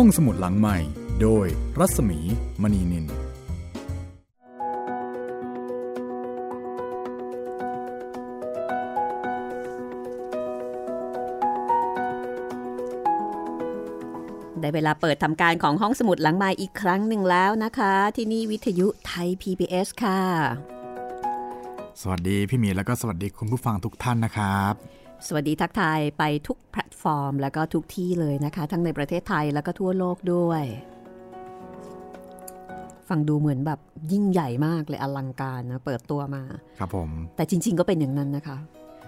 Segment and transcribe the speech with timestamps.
[0.00, 0.78] ห้องสมุดหลังใหม่
[1.22, 1.46] โดย
[1.78, 2.18] รัศมี
[2.62, 20.20] มณีนิน ได้เวลาเปิดทำการของห้องสมุดหลังไม้อีกครั้งหนึ่งแล้วนะคะ ที่นี่วิทยุไทย PBS ค่ะ
[22.00, 24.74] สวัสดีพี่หมีแล้วก็สวัสดีคุณผู้ฟังทุกท่านนะครับ
[25.26, 30.64] สวัสดีทักทายไปทุกแพลต ฟอร์ม แล้วก็ทุกที่เลยนะคะ ทั้งในประเทศไทยแล้วก็ทั่วโลกด้วย
[33.08, 33.80] ฟังดูเหมือนแบบ
[34.12, 36.42] ยิ่งใหญ่มากเลยอลังการนะ เปิดตัวมา
[36.78, 38.58] ครับผม แต่จริง ๆ ก็เป็นอย่างนั้นนะคะ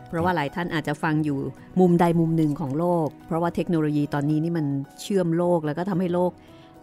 [0.09, 1.39] เพราะว่าหลายท่านอาจจะฟังอยู่
[1.81, 4.67] มุมใดมุมหนึ่งของโลก เพราะว่าเทคโนโลยีตอนนี้นี่มัน
[5.01, 6.33] เชื่อมโลกแล้วก็ทำให้โลก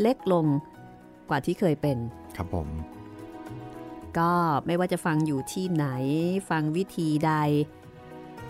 [0.01, 0.45] เล็กลง
[1.29, 1.97] กว่าที่เคยเป็น
[2.37, 2.67] ครับผม
[4.17, 4.31] ก็
[4.65, 5.85] ไม่ว่าจะฟังอยู่ที่ไหน
[6.49, 7.33] ฟังวิธีใด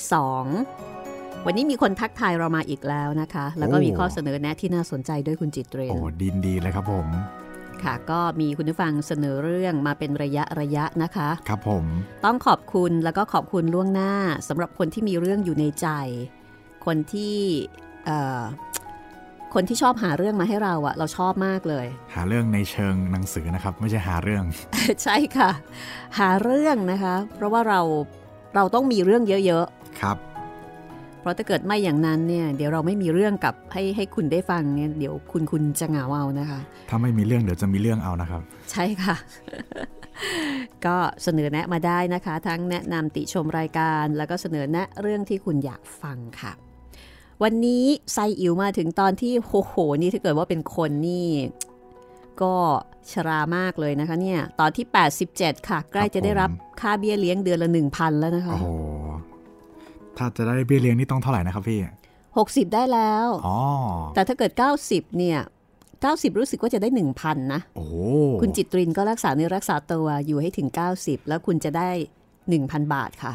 [0.71, 7.07] 2 วันนี้มีคนทักทายเรามาอีกแล้วนะคะ แล้วก็มีโอ้ข้อเสนอแนะที่น่าสนใจด้วยคุณจิตเรนโอ้ดินดีเลยครับผม
[7.83, 11.85] ค่ะก็มีคุณผู้ฟังเสนอเรื่องมาเป็นระยะระยะนะคะ ครับผม
[12.25, 14.13] ต้องขอบคุณแล้วก็ขอบคุณล่วงหน้า
[14.47, 15.87] สำหรับคนที่มีเรื่องอยู่ในใจ
[16.85, 17.35] คนที่
[18.05, 18.41] เอ่อ
[19.53, 24.43] คนที่ชอบหาเรื่องมาให้เราอะเราชอบมากเลย หาเรื่องในเชิงหนังสือนะครับ ไม่ใช่หาเรื่อง
[25.03, 25.51] ใช่ค่ะ
[26.19, 27.81] หาเรื่องนะคะ เพราะว่าเรา
[28.55, 29.65] เราต้องมีเรื่องเยอะ
[30.01, 36.59] ครับๆเพราะถ้าเกิดไม่อย่างนั้นเนี่ย เดี๋ยวเราไม่มีเรื่องกับให้ให้คุณได้ฟังเนี่ยเดี๋ยวคุณคุณจะเหงาเอานะคะ
[36.89, 38.41] ถ้าไม่มีเรื่องเดี๋ยวจะมีเรื่องเอานะครับ
[38.71, 39.15] ใช่ค่ะ
[40.85, 46.53] ก็เสนอแนะมาได้นะคะ ทั้งแนะนำติชมรายการ แล้วก็เสนอแนะเรื่องที่คุณอยากฟังค่ะ
[47.43, 47.83] วันนี้
[48.13, 51.27] ไซอิ๋วมาถึงตอนที่โหโหนี่ถ้าเกิดว่าเป็นคนนี่
[52.41, 52.53] ก็
[53.11, 54.85] ชรามากเลยนะคะเนี่ย ตอนที่
[55.25, 56.49] 87 ค่ะ ใกล้จะได้รับ
[56.81, 58.67] ค่าเบี้ยเลี้ยงเดือนละ 1,000 แล้วนะคะโอ้โห
[60.17, 61.79] ถ้าจะได้เบี้ยเลี้ยงนี่ต้องเท่าไหร่นะครับพี่
[62.27, 63.59] 60 ได้แล้วอ๋อ
[64.15, 64.51] แต่ถ้าเกิด
[64.85, 65.39] 90 เนี่ย
[65.89, 66.89] 90 รู้สึกว่าจะได้
[67.21, 67.95] 1,000 นะโอ้โห
[68.41, 70.67] คุณจิตรินก็รักษาเนื้อรักษาตัวอยู่ให้ถึง
[70.99, 71.89] 90 แล้วคุณจะได้
[72.41, 73.33] 1,000 บาทค่ะ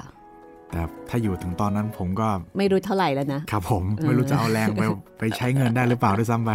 [0.74, 4.82] แต่ถ้าอยู่ถึงตอนนั้นผมก็ไม่รู้เท่าไหร่แล้วนะ ครับผมไม่รู้จะเอาแรงไป
[5.18, 6.50] ไปใช้เงินได้หรือเปล่าด้วยซ้ำไป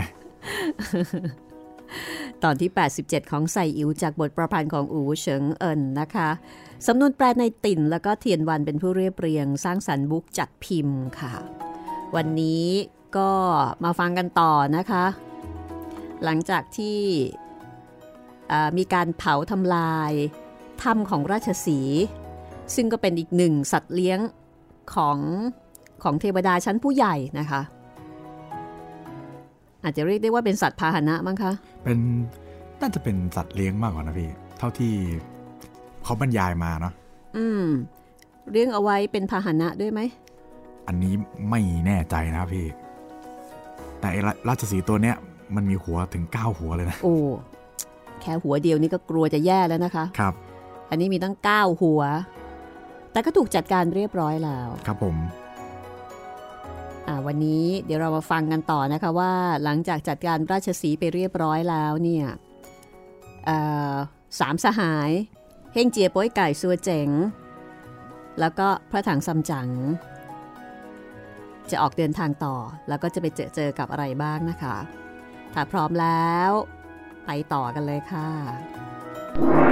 [2.44, 2.70] ตอนที่
[3.02, 6.30] 87 ของไซอิ๋วจากบทประพันธ์ของอูเฉิงเอินนะคะ
[6.88, 11.34] สำนวนแปลในติ่นแล้วก็เทียนวันเป็นผู้เรียบเรียง สร้างสรรค์บุ๊กจัดพิมพ์ค่ะ
[12.16, 12.66] วันนี้
[13.18, 13.32] ก็
[13.84, 15.06] มาฟังกันต่อนะคะ
[16.24, 16.98] หลังจากที่
[18.50, 20.12] เอ่อมีการเผาทำลาย
[20.84, 22.00] ถ้ำของราชสีห์
[22.76, 24.20] ซึ่งก็เป็นอีกหนึ่งสัตว์เลี้ยง
[24.94, 25.18] ของ
[26.04, 27.62] ของเทวดาชั้นผู้ใหญ่นะคะ
[29.84, 31.52] อาจจะเรียกได้ว่าเป็นสัตว์พาหนะมั้งคะ
[31.84, 32.00] เป็น
[32.82, 34.30] น่าจะเป็นสัตว์เลี้ยงมากกว่านะพี่
[34.60, 34.94] เท่าที่
[36.04, 36.94] เขาบรรยายมาเนาะ
[37.38, 37.64] อืม
[38.52, 40.02] เลี้ยงเอาไว้เป็นพาหนะด้วยไหม
[40.88, 41.14] อันนี้
[41.50, 42.66] ไม่แน่ใจนะครับพี่
[44.00, 45.16] แต่ไอ้ราราชสีห์ตัวเนี้ย
[45.56, 47.16] มันมีหัวถึง 9 หัวเลยนะ โอ้
[48.22, 50.34] แค่หัวเดียวนี่ก็กลัวจะแย่แล้วนะคะ ครับ
[50.90, 52.02] อันนี้มีตั้ง 9 หัว
[53.12, 55.16] แต่ก็ถูกจัดการเรียบร้อยแล้ว ครับผม
[57.08, 59.34] อ่าวันนี้เดี๋ยวเรามาฟังกันต่อนะคะว่า
[59.64, 62.26] หลังจากจัดการราชสีห์ไปเรียบร้อยแล้วเนี่ย
[63.46, 63.58] เอ่
[63.94, 63.96] อ
[64.40, 65.12] สามสหาย
[65.74, 67.10] เฮงเจียโป้ยไก่ซัวเจ๋ง
[68.40, 69.70] แล้วก็พระถังซัมจั๋ง
[71.70, 72.56] จะออกเดินทางต่อ
[72.88, 74.78] แล้วก็จะไปเจอเจอกับอะไรบ้างนะคะ
[75.54, 76.52] ถ้าพร้อมแล้ว
[77.26, 79.69] ไปต่อกันเลยค่ะ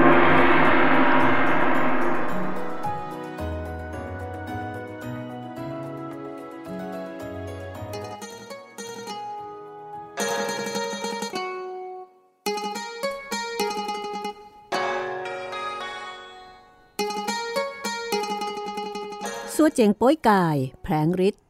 [19.80, 21.44] เจงโป้ยกาย แผลงฤทธิ์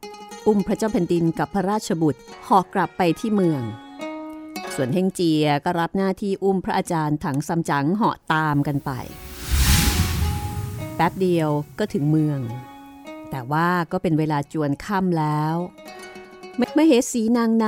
[0.46, 3.62] อุ้มพระเจ้าแผ่นดินกับพระราชบุตรหอกกลับไปที่เมือง
[4.74, 8.90] ส่วนเฮงเจียก็รับหน้าที่อุ้มพระอาจารย์ถังซัมจั๋งเหาะตามกันไป
[10.96, 12.40] แป๊บเดียวก็ถึงเมือง
[13.30, 15.54] แต่ว่าก็เป็นเวลาจวนค่ำแล้ว
[16.76, 17.66] มเหสีนางใน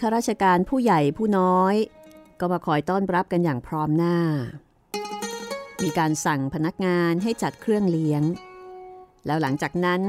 [0.00, 1.74] ข้าราชการผู้ใหญ่ผู้น้อย
[2.40, 4.16] ก็มาคอยต้อนรับกันอย่างพร้อมหน้า
[5.80, 8.24] มีมีการสั่งพนักงานให้จัดเครื่องเลี้ยง
[9.28, 10.02] แล้วหลังจากนั้น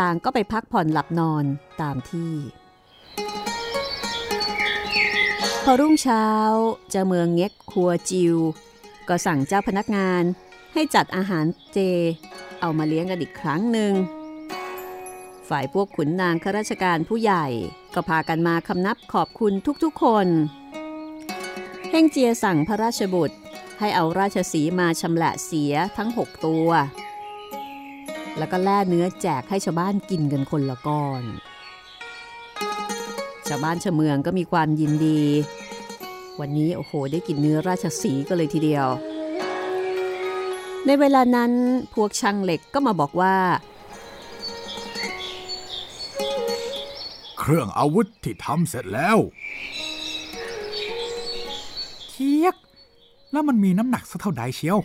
[0.00, 1.44] ต่างก็ไปพักผ่อนหลับนอน
[1.82, 2.32] ตามที่
[5.64, 6.26] พอรุ่งเช้า
[6.90, 8.36] เจ้าเมืองเง็กคัวจิว
[9.08, 10.22] ก็สั่งเจ้าพนักงาน
[10.72, 11.78] ให้จัดอาหารเจ
[12.60, 13.92] เอามาเลี้ยงกันอีกครั้งหนึ่ง
[15.48, 17.46] ฝ่ายพวกขุนนางข้าราชการผู้ใหญ่
[17.94, 19.52] ก็พากันมาคำนับขอบคุณ
[19.84, 20.26] ทุกๆคน
[21.90, 23.36] เฮงเจียสั่งพระราชบุตร
[23.80, 26.68] ให้เอาราชสีมาชำละเสียทั้ง6ตัว
[28.38, 31.22] แล้วก็แล่เนื้อแจกให้ชาวบ้านกินกันคนละก้อน
[33.48, 35.20] ชาวบ้านชาวเมืองก็มีความยินดี
[36.40, 38.86] วันนี้โอ้โหได้กินเนื้อราชสีก็เลยทีเดียว
[40.86, 41.50] ในเวลานั้น
[41.94, 43.34] พวกช่างเหล็กก็มาบอกว่า
[47.38, 49.18] เครื่องอาวุธที่ทำเสร็จแล้ว
[52.10, 52.56] เทียก
[53.32, 54.78] แล้วมันมีน้ำหนักสักเท่าใดเชียว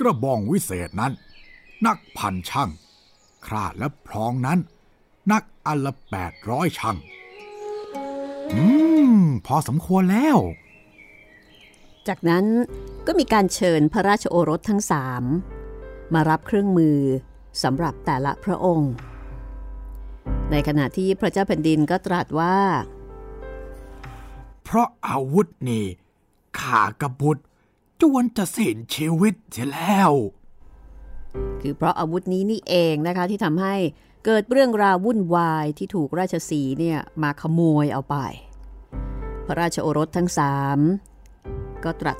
[0.00, 1.12] กระบองวิเศษนั้น
[1.86, 2.70] นักพันช่าง
[3.46, 4.58] คราดและพรองนั้น
[5.32, 6.96] นักอันละแปดร้อยช่าง
[8.54, 8.64] อื
[9.18, 10.38] ม พอสมควรแล้ว
[12.08, 12.44] จากนั้น
[13.06, 15.24] ก็มีการเชิญพระราชโอรสทั้งสาม
[16.14, 16.98] มารับเครื่องมือ
[17.62, 18.92] สำหรับแต่ละพระองค์
[20.50, 22.58] ในขณะที่พระเจ้าแผ่นดินก็ตรัสว่า
[24.64, 25.84] เพราะอาวุธนี่
[26.58, 27.44] ข้ากระบุตร
[28.00, 30.12] จวนจะสิ้นชีวิตเสียแล้ว
[31.60, 33.74] คือเพราะอาวุธนี้นี่เองนะคะที่ทำให้
[34.24, 38.16] เกิดเรื่องราววุ่นวายที่ถูกราชสีห์เนี่ยมาขโมยเอาไป
[39.46, 40.78] พระราชโอรสทั้งสาม
[41.84, 42.18] ก็ตรัส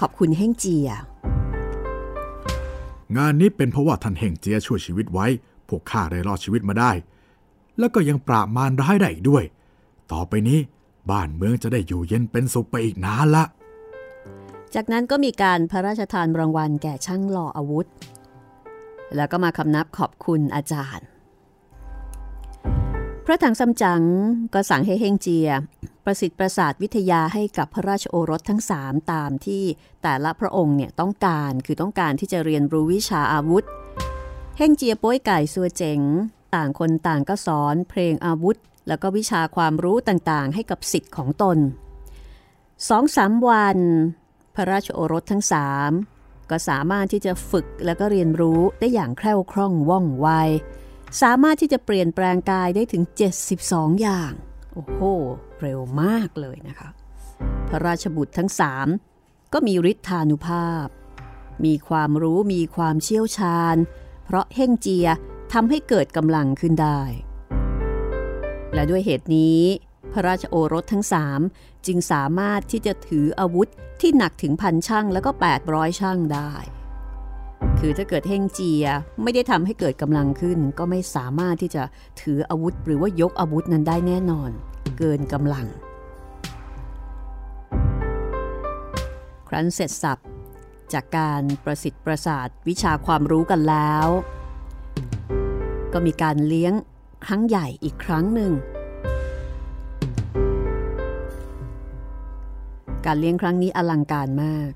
[0.00, 0.88] ขอบคุณเฮ่งเจีย
[3.16, 5.26] งานนี้เป็นเพราะว่าท่านเฮงเจียช่วยชีวิตไว้
[5.68, 6.92] พวกข้าได้รอดชีวิตมาได้
[7.78, 9.44] แล้วก็ยังปราบมารร้ายได้อีกด้วย
[10.12, 10.58] ต่อไปนี้
[11.10, 13.44] บ้านเมืองจะได้อยู่เย็นเป็นสุขไปอีกนานละ
[14.74, 17.86] จากนั้นก็มีการพระราชทานรางวัลแก่ช่างหล่ออาวุธ
[19.16, 21.06] แล้วก็มาคำนับขอบคุณอาจารย์
[23.24, 24.02] พระถังซัมจั๋ง
[24.54, 25.48] ก็สั่งให้เฮงเจีย
[26.04, 29.64] ประสิทธิ์ประสาทวิทยาให้กับพระราชโอรสทั้งสามตามที่
[30.02, 33.64] แต่ละพระองค์เนี่ยต้องการคือต้องการที่จะเรียนรู้วิชาอาวุธ
[34.58, 36.00] เฮงเจียป้ยไก่ซัวเจ๋ง
[36.54, 38.56] ต่างคนต่างก็สอนเพลงอาวุธ
[38.88, 41.58] แล้วก็วิชาความรู้ต่างๆ ให้กับสิทธิ์ของตน
[42.88, 43.78] สองสามวัน
[44.54, 45.90] พระราชโอรสทั้งสาม
[46.50, 50.28] ก็สามารถที่จะฝึกแล้วก็เรียนรู้ได้อย่างแคล่วคล่องว่องไว
[51.22, 53.02] สามารถที่จะเปลี่ยนแปลงกายได้ถึง
[53.52, 54.32] 72 อย่าง
[54.72, 55.00] โอ้โห
[55.60, 56.88] เร็วมากเลยนะคะ
[57.68, 58.86] พระราชบุตรทั้งสาม
[59.52, 60.86] ก็มีฤทธานุภาพ
[61.64, 63.76] มีความรู้มีความเชี่ยวชาญ
[64.24, 65.08] เพราะเฮ่งเจีย
[65.52, 67.00] ทำให้เกิดกำลังขึ้นได้
[68.74, 69.60] และด้วยเหตุนี้
[70.12, 71.40] พระราชโอรสทั้งสาม
[71.86, 73.68] จึงสามารถที่จะถืออาวุธ
[74.00, 75.30] ที่หนักถึงพันช่างแล้วก็
[75.64, 76.52] 800 ช่างได้
[77.78, 78.86] คือถ้าเกิดเฮงเจีย
[79.22, 81.82] ไม่ได้ทำให้เกิดกำลังขึ้น ก็ไม่สามารถที่จะ
[82.20, 84.50] ถืออาวุธหรือว่ายกอาวุธนั้นได้แน่นอน
[84.98, 85.66] เกินกำลัง
[89.48, 90.18] ครั้นเสร็จสับ
[90.92, 94.06] จากการประสิทธิ์ประสาทวิชาความรู้กันแล้ว
[95.92, 96.72] ก็มีการเลี้ยง
[97.26, 98.52] ครั้งใหญ่อีกครั้งหนึ่ง
[103.06, 104.70] การเลี้ยงครั้งนี้อลังการมาก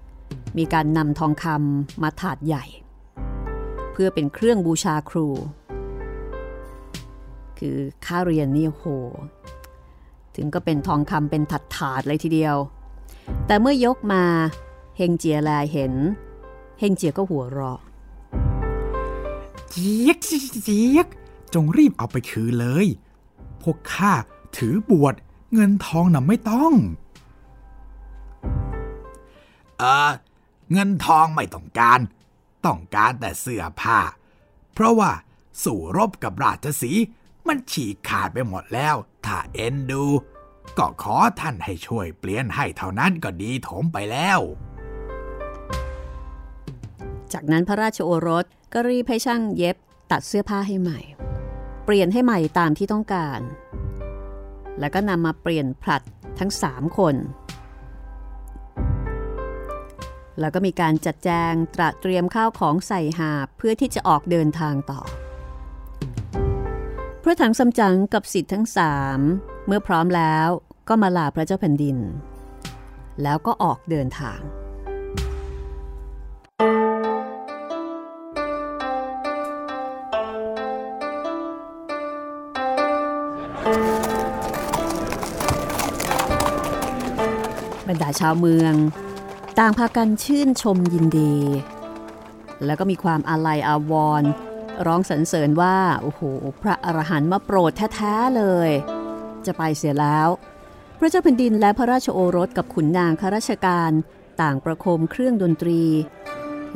[0.58, 2.64] มีการนำทองคำมาถาดใหญ่
[3.92, 5.28] เพื่อเป็นเครื่องบูชาครู
[7.58, 8.85] คือค่าเรียนนี่โห
[10.35, 12.56] ถึงก็เป็นทองคำเป็นถัดถาดเลยทีเดียว
[13.47, 14.25] แต่เมื่อยกมา
[14.97, 15.94] เฮงเจียแลเห็น
[16.78, 17.80] เฮงเจียก็หัวเราะ
[19.70, 20.18] เจี๊ยก
[20.64, 21.06] เจี๊ยก
[21.54, 22.87] จงรีบเอาไปคืนเลย
[23.62, 24.12] พวกข้า
[24.56, 25.14] ถือบวช
[25.54, 26.73] เงินทองน่ะไม่ต้อง
[29.78, 30.11] เออ
[30.73, 32.00] เงินทองไม่ต้องการ
[32.66, 33.99] ต้องการแต่เสื้อผ้า
[34.75, 35.12] เพราะว่า
[35.64, 36.92] สู่รบกับราชสี
[37.49, 38.94] มันฉีกขาดไปหมดแล้ว
[39.26, 40.04] ถ้าเอ็นดู
[40.78, 44.40] ก็ขอท่านให้ช่วยเปลี่ยนให้เท่านั้นก็ดีถมไปแล้ว
[47.32, 49.76] จากนั้นพระราชโอรสก็รีบให้ช่างเย็บ
[50.11, 51.00] ตัดเสื้อผ้าให้ใหม่
[51.85, 53.40] เปลี่ยนให้ใหม่ตามที่ต้องการ
[54.80, 56.02] แล้วก็นำมาเปลี่ยนผลัด
[56.38, 57.14] ทั้งสามคน
[60.40, 65.00] แล้วก็มีการจัดแจงตระเตรียมข้าวของใส่หาบเพื่อที่จะออกเดินทางต่อ
[67.23, 69.21] พระถังซัมจั๋งกับสิทธิ์ทั้งสาม
[69.66, 70.49] เมื่อพร้อมแล้ว
[70.88, 71.97] ก็มาลาพระเจ้าแผ่นดิน
[73.23, 74.40] แล้วก็ออกเดินทาง
[87.88, 88.75] บรรดาชาวเมือง
[89.62, 91.35] ต่างพากันชื่นชมยินดี
[92.65, 94.31] แล้วก็มีความอาลัยอาวรณ์
[94.87, 96.21] ร้องสรรเสริญว่า โอ้โห
[96.62, 98.71] พระอรหันต์มาโปรดแท้ๆเลย
[99.47, 100.29] จะไปเสียแล้ว
[100.99, 103.93] พระเจ้าแผ่นดินและพระราชโอรสกับขุนนางข้าราชการ
[104.43, 105.83] ต่างประโคมเครื่องดนตรี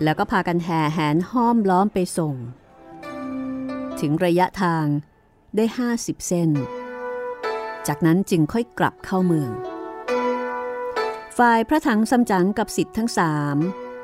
[0.03, 2.35] แล้วก็พากันแห่แหนห้อมล้อมไปส่ง
[4.01, 4.87] ถึงระยะทาง
[5.57, 5.65] ได้
[5.97, 6.51] 50เซน
[7.87, 9.53] จากนั้นจึงค่อยกลับเข้าเมือง
[11.39, 13.57] ฝ่ายพระถังซัมจั๋งกับสิทธิ์ทั้งสาม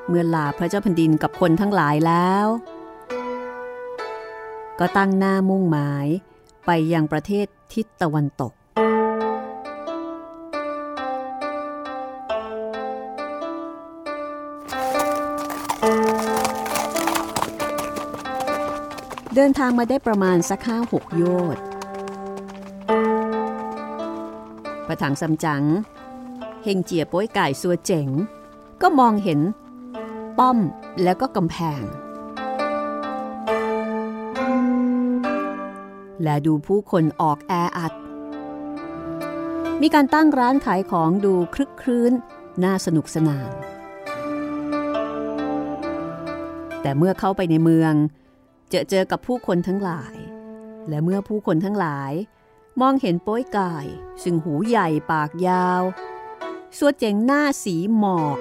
[0.09, 2.47] เมื่อลาพระเจ้าแผ่นดินกับคนทั้งหลายแล้ว
[4.79, 6.07] ก็ตั้งหน้ามุ่งหมาย
[6.67, 8.53] ไปยังประเทศทิศตะวันตก
[19.35, 21.63] เดินทางมาได้ประมาณสักห้าหกโยชน์
[24.87, 25.65] พระถังซัมจั๋ง
[26.69, 28.09] ฮงเจียป้ยไก่สัวเจ๋ง
[28.83, 29.41] ก็มองเห็น
[30.39, 30.59] ป้อม
[31.03, 31.83] แล้วก็กำแพง
[36.23, 37.93] และดูผู้คนออกแออัด
[39.83, 42.13] มีการตั้งร้านขายของดูคลึกครื้น
[42.65, 43.51] น่าสนุกสนาน
[46.83, 47.95] แต่เมื่อเข้าไปในเมือง
[48.71, 50.15] เจอเจอกับผู้คนทั้งหลาย
[50.89, 52.13] และเมื่อผู้คนทั้งหลาย
[52.81, 53.87] มองเห็นโป้ยกาย
[54.23, 55.83] ซึ่งหูใหญ่ปากยาว
[56.77, 58.39] สวดเจ๋งหน้าสีหมอก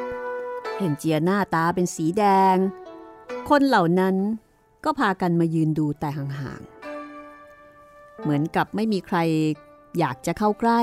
[0.77, 2.55] เห็นเจียหน้าตาเป็นสีแดง
[3.49, 4.15] คนเหล่านั้น
[4.83, 9.17] ก็พากันมายืนดูแต่ห่างๆ เหมือนกับไม่มีใคร
[9.99, 10.81] อยากจะเข้าใกล้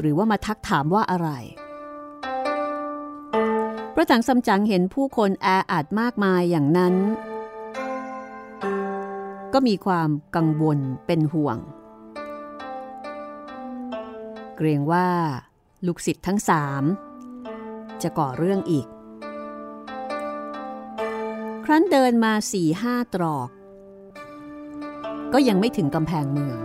[0.00, 1.28] หรือว่ามาทักถามว่าอะไร
[3.94, 6.94] พระถังซัมจั๋งเห็นผู้คนแออัดมากมายอย่างนั้น
[9.52, 11.58] ก็มีความกังวลเป็นห่วง
[14.56, 15.08] เกรงว่า
[15.84, 16.82] ลูกศิษย์ทั้งสาม
[18.02, 18.86] จะก่อเรื่องอีก
[21.64, 23.48] ครั้นเดินมาสี่ห้าตรอก
[25.32, 26.58] ก็ยังไม่ถึงกำแพงเมือง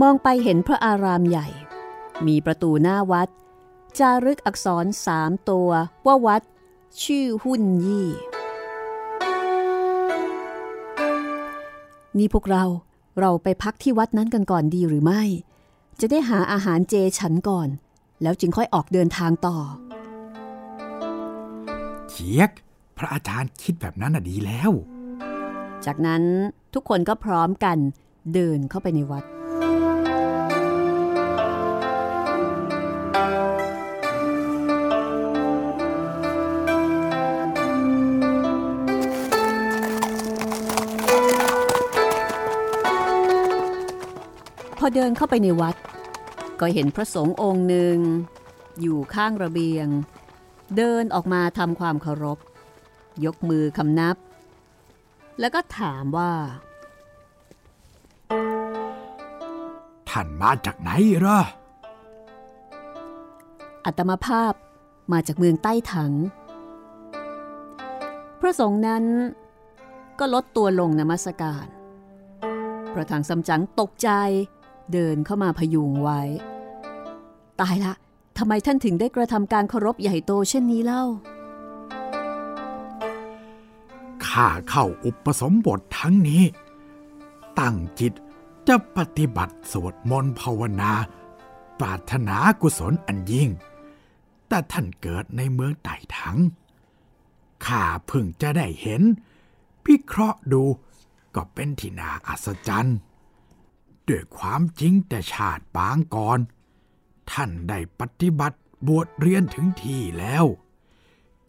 [0.00, 1.48] มองไปเห็นพระอารามใหญ่
[2.26, 3.28] มีประตูหน้าวัด
[3.98, 5.70] จารึกอักษรสามตัว
[6.06, 6.42] ว่าวัด
[7.02, 8.08] ชื่อหุ่นยี่
[12.18, 12.64] นี่พวกเรา
[13.20, 15.22] เราไปพักที่วัดนั้นกันก่อนดีหรือไม่
[16.00, 17.68] จะได้หาอาหารเจฉันก่อน
[18.22, 19.56] แล้วจึงค่อยออกเดินทางต่อ
[22.08, 22.50] เทียก
[22.96, 24.70] พระอาจารย์คิดแบบนั้นน่ะดีแล้ว
[25.86, 26.22] จากนั้น
[26.74, 27.78] ทุกคนก็พร้อมกัน
[28.34, 29.24] เดินเข้าไปในวัด
[44.84, 45.76] อเดินเข้าไปในวัด
[46.60, 47.98] ก็เห็นพระสงฆ์องค์หนึ่ง
[48.80, 49.86] อยู่ข้างระเบียง
[50.76, 52.38] เดินออกมาทำความเคารพ
[53.24, 54.16] ยกมือคำนับ
[55.40, 56.32] แล้วก็ถามว่า
[60.08, 61.40] ท่านมาจากไหนเหรอ
[63.84, 64.52] อัตมาภาพ
[65.12, 66.12] มาจากเมืองใต้ถัง
[68.40, 69.04] พระสงฆ์นั้น
[70.18, 71.66] ก็ลดตัวลงนมัสการ
[72.92, 74.10] พระถังสำจังตกใจ
[74.92, 76.20] เดินเข้ามาพยุงไว้
[77.60, 77.92] ตายละ
[78.38, 81.04] ทำไมท่านถึงได้กระทำการเคารพใหญ่โตเช่นนี้เล่า
[84.26, 86.42] ข้าเข้าอุปสมบททั้งนี้
[87.58, 88.12] ตั้งจิต
[88.68, 90.92] จะปฏิบัติสวดมนต์ภาวนา
[91.80, 93.48] ปรารถนากุศลอันยิ่ง
[94.48, 96.38] แต่ท่านเกิดในเมืองไต่ถัง
[97.66, 99.02] ข้าเพิ่งจะได้เห็น
[99.84, 100.62] พิเคราะห์ดู
[101.34, 102.96] ก็เป็นที่น่าอัศจรรย์
[104.08, 106.38] ด้วยความจริงแต่ชาติปางก่อน
[107.32, 110.44] ท่านได้ปฏิบัติบวชเรียนถึงที่แล้ว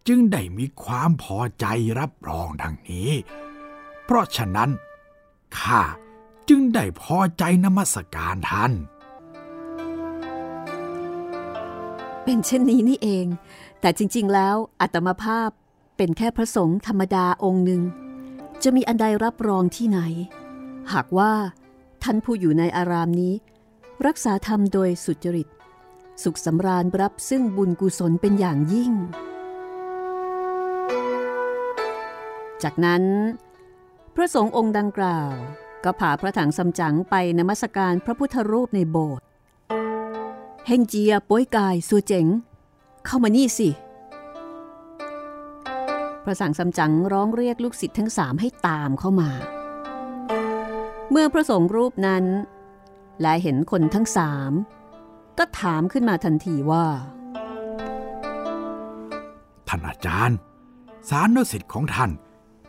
[0.07, 1.65] จึงได้มีความพอใจ
[1.99, 3.11] รับรองดังนี้
[4.03, 4.69] เพราะฉะนั้น
[5.59, 5.81] ข้า
[6.49, 8.71] จึงได้พอใจนมัสการท่าน
[12.23, 13.25] เป็นเช่นนี้นี่เอง
[13.81, 15.49] แต่จริง ๆ แล้วอัตมภาพ
[15.97, 17.81] เป็นแค่พระสงฆ์ธรรมดาองค์หนึ่ง
[18.63, 19.99] จะมีอันใดรับรองที่ไหน
[20.93, 21.33] หากว่า
[22.03, 23.33] ท่านผู้อยู่ในอารามนี้
[24.07, 25.47] รักษาธรรมโดยสุจริต
[26.23, 28.91] สุขสำราญรับซึ่งบุญกุศลเป็นอย่างยิ่ง
[32.63, 33.03] จากนั้น
[34.15, 35.31] พระสงฆ์องค์ดังกล่าว
[35.83, 39.25] ก็พาพระถังซัมจั๋งไปนมัสการพระพุทธรูปในโบสถ์
[40.67, 42.27] เฮงเจียป้วยกายสัวเจ๋ง
[43.05, 43.69] เข้ามานี่สิ
[46.23, 49.31] พระสังซัมจั๋งร้องเรียกลูกศิษย์ทั้งสามให้ตามเข้ามา
[51.15, 52.25] เมื่อพระสงฆ์รูปนั้น
[53.21, 54.51] และเห็นคนทั้งสาม
[55.37, 56.85] ก็ถามขึ้นมาทันทีว่า
[59.67, 60.37] ท่านอาจารย์
[61.09, 62.11] สารนสิทธิ์ของท่าน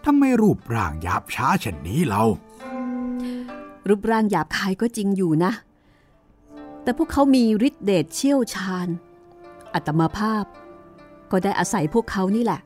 [0.05, 2.23] ทำไมรูปร่างหยาบช้าเช่นนี้เรา
[3.89, 5.53] รูปร่างหยาบคายก็จริงอยู่นะ
[6.83, 8.89] แต่พวกเขามีฤทธิเดชเชี่ยวชาญ
[9.75, 10.45] อัตมาภาพ
[11.31, 12.61] ก็ได้อาศัยพวกเขานี่แหละ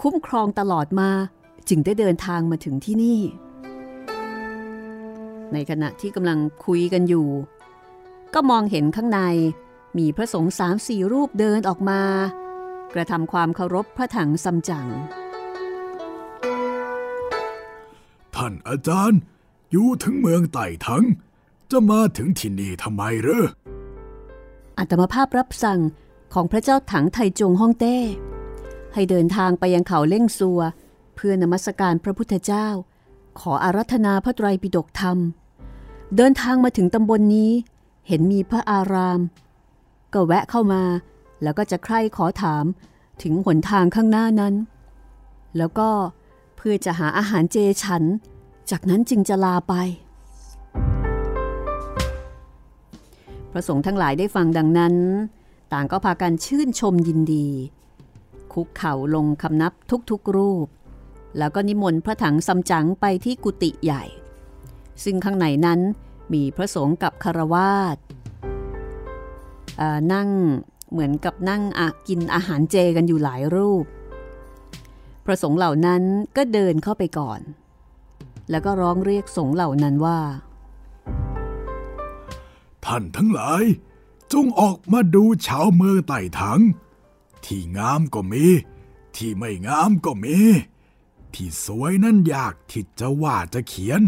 [0.00, 1.10] คุ้มครองตลอดมา
[1.68, 3.20] จึงได้เดินทางมาถึงที่นี่
[5.52, 7.28] ในขณะที่กำลังคุยกันอยู่
[8.34, 9.20] ก็มองเห็นข้างใน
[9.98, 12.02] มีพระสงฆ์สามสี่รูปเดินออกมา
[12.94, 14.88] กระทำความเคารพพระถังซัมจั๋ง
[18.34, 19.20] ท่านอาจารย์
[19.70, 21.04] อยู่ถึงเมืองไต่ถัง
[21.70, 23.46] จะมาถึงที่นี่ทำไมเหรอ
[24.78, 25.80] อัตมาภาพรับสั่ง
[26.34, 27.96] ของพระเจ้าถังไทจงฮ่องเต้
[28.94, 30.60] ให้เดินทางไปยังเขาเล่งซัว
[31.14, 32.68] เพื่อนมัสการพระพุทธเจ้า
[33.40, 35.18] ขออารัธนาพระไตรปิฎกธรรม
[36.16, 37.50] เดินทางมาถึงตำบลนนี้
[38.08, 39.20] เห็นมีพระอาราม
[40.14, 40.82] ก็แวะเข้ามา
[41.42, 42.64] แล้วก็จะใคร่ขอถาม
[43.22, 44.54] ถึงหนทางข้างหน้านั้น
[45.56, 45.88] แล้วก็
[46.56, 48.02] เพื่อจะหาอาหารเจฉัน
[48.70, 49.74] จากนั้นจึงจะลาไป
[53.52, 54.94] พระสงฆ์ทั้งหลายได้ฟังดังนั้น
[55.72, 57.48] ต่างก็พากันชื่นชมยินดี
[58.52, 59.72] คุกเข่าลงคำนับ
[60.10, 60.66] ทุกๆรูป
[61.38, 64.04] แล้วก็นิมนต์พระถังซัมจั๋งไปที่กุฏิใหญ่
[65.04, 65.80] ซึ่งข้างในนั้น
[66.32, 67.96] มีพระสงฆ์กับคารวาส
[70.12, 70.28] นั่ง
[70.90, 71.62] เหมือนกับนั่ง
[72.08, 73.84] กินอาหารเจกันอยู่หลายรูป
[75.24, 76.02] พระสงฆ์เหล่านั้น
[76.36, 77.40] ก็เดินเข้าไปก่อน
[78.50, 80.20] แล้วก็ร้องเรียกสงฆ์เหล่านั้นว่า
[82.84, 83.64] ท่านทั้งหลาย
[84.32, 86.60] จงออกมาดูชาวเมืองไต่ถัง
[87.44, 88.44] ที่งามก็มี
[89.16, 90.38] ที่ไม่งามก็มี
[91.34, 94.00] ที่สวยนั้นยากที่จะว่าจะเขียน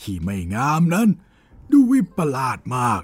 [0.00, 1.08] ที่ไม่งามนั้น
[1.70, 3.02] ดูวิปลาสมาก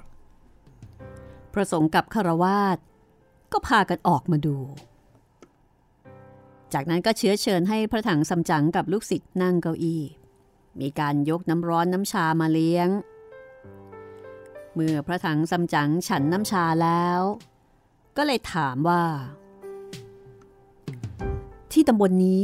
[1.53, 2.77] พระสงฆ์กับคารวาส
[3.51, 4.57] ก็พากันออกมาดู
[6.73, 10.03] จากนั้นก็เชื้อเชิญให้พระถังซัมจั๋งกับลูกศิษย์นั่งเก้าอี้
[10.79, 12.89] มีการยกน้ำร้อนน้ำชามาเลี้ยง
[14.73, 17.21] เมื่อพระถังซัมจั๋งฉันน้ำชาแล้ว
[18.17, 19.03] ก็เลยถามว่า
[21.71, 22.41] ที่ตำบลนนี้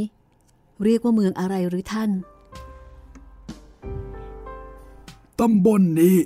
[0.84, 2.10] เรียกว่าเมืองอะไรหรือท่าน
[5.40, 6.16] ตำบลนนี้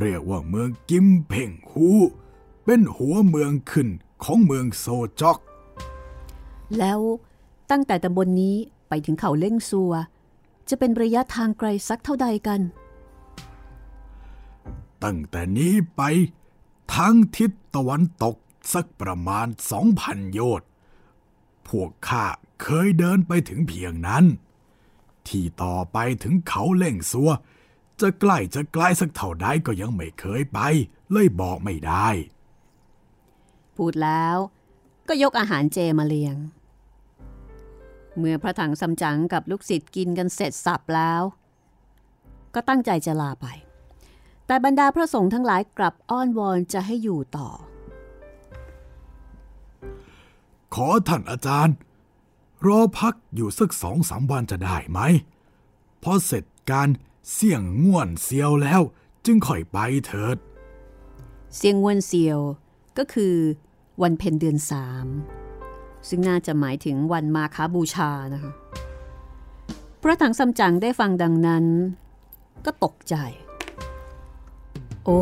[0.00, 1.88] เรียกว่าเมืองกิมเพ่งฮู
[2.64, 3.88] เป็นหัวเมืองขึ้น
[4.24, 4.86] ของเมืองโซ
[5.20, 5.38] จอก
[6.78, 7.00] แล้ว
[7.70, 8.56] ตั้งแต่ตำบลนนี้
[8.88, 9.92] ไปถึงเขาเล่งซัว
[10.68, 12.60] จะเป็นระยะทางไกลสักเท่าใดกัน
[15.04, 16.02] ตั้งแต่นี้ไป
[16.94, 18.36] ทางทิศตะวันตก
[18.72, 20.68] สักประมาณสองพันโยชน์
[21.68, 22.24] พวกข้า
[22.62, 24.24] เคยเดินไปถึงเพียงนั้น
[25.28, 27.30] ที่ต่อไปถึงเขาเล่งซัว
[28.00, 30.58] จะใกล้จะไกลสักเท่าใดก็ยังไม่เคยไป
[31.12, 32.08] เลยบอกไม่ได้
[33.76, 34.36] พูดแล้ว
[35.08, 36.36] ก็ยกอาหารเจมาเลี้ยง
[38.18, 41.22] เมื่อพระถังซัมจั๋งกับลูกศิษย์กินกันเสร็จสับแล้ว
[42.54, 43.46] ก็ตั้งใจจะลาไป
[44.46, 47.48] แต่บรรดาพระสงฆ์ทั้งหลายกลับอ้อนวอนจะให้อยู่ต่อ
[50.74, 51.74] ขอท่านอาจารย์
[52.66, 55.00] รอพักอยู่สักสองสามวันจะได้ไหม
[56.02, 56.88] พอเสร็จการ
[57.32, 58.80] เสี่ยงง่วนเซียวแล้ว
[59.26, 60.36] จึงค่อยไปเถิด
[61.56, 62.38] เซียงง่วนเซียว
[62.98, 63.34] ก็คือ
[64.02, 65.06] วันเพ็ญเดือนสาม
[66.08, 68.52] ซึ่งน่าจะหมายถึงวันมาคาบูชานะคะ
[70.02, 71.64] พระถังซัมจั๋งได้ฟังดังนั้น
[72.64, 73.14] ก็ตกใจ
[75.04, 75.20] โอ้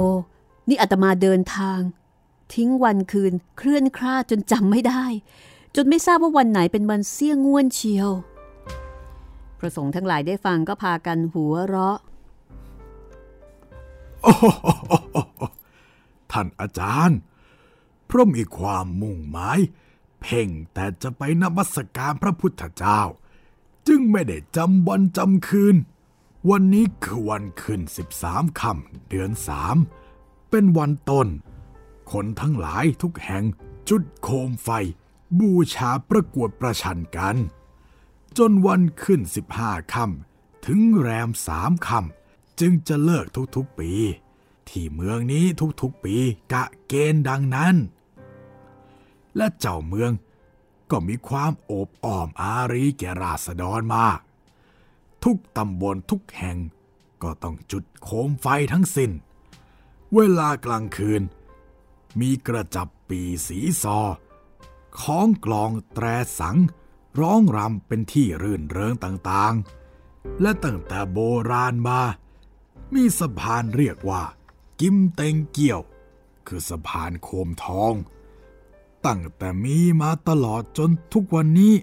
[0.68, 1.80] นี่อาตมาเดินทาง
[2.54, 5.04] ทิ้งวันคืนเคลื่อนคลาดจนจำไม่ได้
[5.76, 8.10] จนไม่ทราบว่าวันไหนเป็นวันเสี่ยงง่วนเชียว
[9.66, 11.98] ระสงฆ์ทั้งหลายได้ฟังก็พากันหัวเราะ
[16.32, 17.18] ท่านอาจารย์
[18.06, 19.58] เพราะมีความมุ่งหมาย
[20.20, 23.00] เพ่งแต่จะไปนมัสการพระพุทธเจ้า
[23.88, 25.76] จึงไม่ได้จำวันจำคืน
[26.50, 29.76] วันนี้คือวันขึ้นสิบสามค่ำเดือนสาม
[30.50, 31.28] เป็นวันต้น
[32.12, 33.44] คนทั้งหลายทุกแห่ง
[33.88, 34.68] จุดโคมไฟ
[35.38, 37.36] บูชาประกวดประชันกัน
[38.38, 43.90] จนวันขึ้นสิบห้าค่ำถึงแรมสามค่ำจึงจะเลิกทุกๆปี
[44.68, 45.44] ที่เมืองนี้
[45.80, 46.16] ทุกๆปี
[46.52, 47.76] กะเกณฑ์ดังนั้น
[49.36, 50.10] และเจ้าเมือง
[50.90, 54.20] ก็มีความโอบอ้อมอารีแก่ราษฎรมาก
[55.24, 56.58] ทุกตำบลทุกแห่ง
[57.22, 59.10] ก็ต้องจุดโคมไฟทั้งสิน้น
[60.14, 61.22] เวลากลางคืน
[62.20, 63.98] มีกระจับปีสีซอ
[65.00, 66.06] ของกลองแตร
[66.40, 66.58] สัง
[67.20, 71.18] ร้องรำเป็นที่รื่นเริงต่างๆ และตั้งแต่โบ
[71.50, 72.00] ราณมา
[72.94, 74.22] มีสะพานเรียกว่า
[74.80, 75.82] กิมเตงเกี่ยว
[76.46, 77.94] คือสะพานโคมทอง
[79.06, 81.74] ตั้งแต่มีมาตลอดจนทุกวันนี้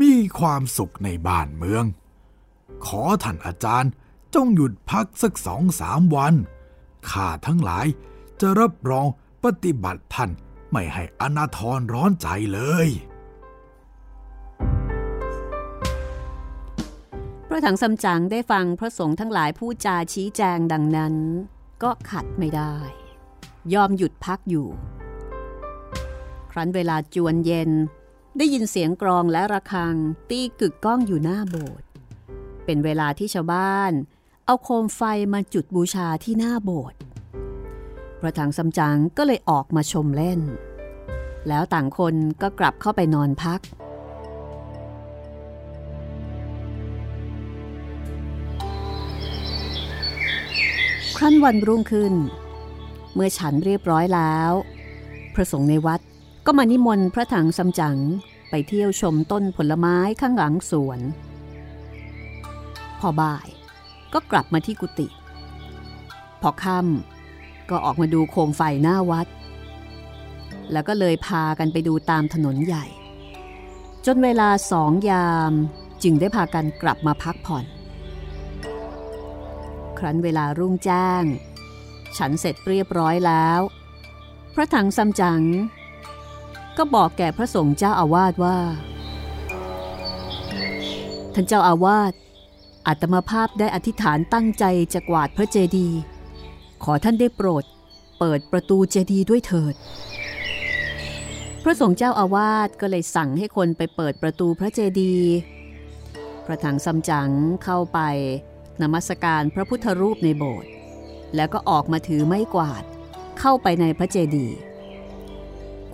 [0.00, 1.84] มีความสุขในบ้านเมือง
[2.86, 3.92] ขอท่านอาจารย์
[4.34, 6.34] จงหยุดพักสักสองสามวัน
[7.10, 7.86] ข้าทั้งหลาย
[8.40, 9.06] จะรับรอง
[9.44, 10.30] ปฏิบัติท่าน
[10.72, 12.88] ไม่ให้อนาทรร้อนใจเลย
[17.48, 21.14] พระถังซัมจั๋งได้ฟังพระสงฆ์ทั้งหลายพูดจาชี้แจงดังนั้น
[21.82, 22.74] ก็ขัดไม่ได้
[23.74, 24.68] ยอมหยุดพักอยู่
[26.50, 27.70] ครั้นเวลาจวนเย็น
[28.38, 29.94] ได้ยินเสียงกรองและระฆัง
[30.30, 31.86] ตีกึกก้องอยู่หน้าโบสถ์
[32.64, 33.92] เป็นเวลาที่ชาวบ้าน
[34.46, 35.02] เอาโคมไฟ
[35.34, 36.98] มาจุดบูชาที่หน้าโบสถ์
[38.20, 40.40] พระถังซัมจั๋งก็เลยออกมาชมเล่น
[41.48, 43.60] แล้วต่างคนก็กลับเข้าไปนอนพัก
[51.16, 52.14] ครั้นวันรุ่งขึ้น
[53.14, 54.52] เมื่อฉันเรียบร้อยแล้ว
[55.34, 56.00] พระสงฆ์ในวัด
[56.46, 57.98] ก็มานิมนต์พระถังซัมจั๋ง
[58.50, 61.00] ไปเที่ยวชมต้นผลไม้ข้างหลังสวน
[63.00, 63.48] พอบ่าย
[64.12, 65.08] ก็กลับมาที่กุฏิ
[66.42, 69.26] พอค่ำก็ออกมาดูโคมไฟหน้าวัด
[70.72, 72.84] แล้วก็เลยพากันไปดูตามถนนใหญ่
[74.06, 75.52] จนเวลาสองยาม
[76.02, 77.64] จึงได้พากันกลับมาพักผ่อน
[79.98, 81.22] ครั้นเวลารุ่งแจ้ง
[82.16, 83.60] ฉันเสร็จเรียบร้อยแล้ว
[84.54, 85.42] พระถังซัมจั๋ง
[86.76, 88.58] ก็บอกแก่พระสงฆ์เจ้าอาวาสว่า
[91.34, 92.12] ท่านเจ้าอาวาส
[92.86, 95.98] อาตมาภาพได้อธิษฐานตั้งใจจะกวาดพระเจดีย์
[96.84, 97.64] ขอท่านได้โปรด
[98.18, 99.74] เปิดประตูเจดีย์ด้วยเถิด
[101.62, 105.32] พระสงฆ์เจ้าอาวาสก็เลยสั่งให้คนไปเปิดประตูพระเจดีย์
[106.46, 107.30] พระถังซัมจั๋ง
[107.64, 108.00] เข้าไป
[108.82, 110.70] นมัสการพระพุทธรูปในโบสถ์
[111.36, 112.84] แล้วก็ออกมาถือไม้กวาด
[113.38, 114.58] เข้าไปในพระเจดีย์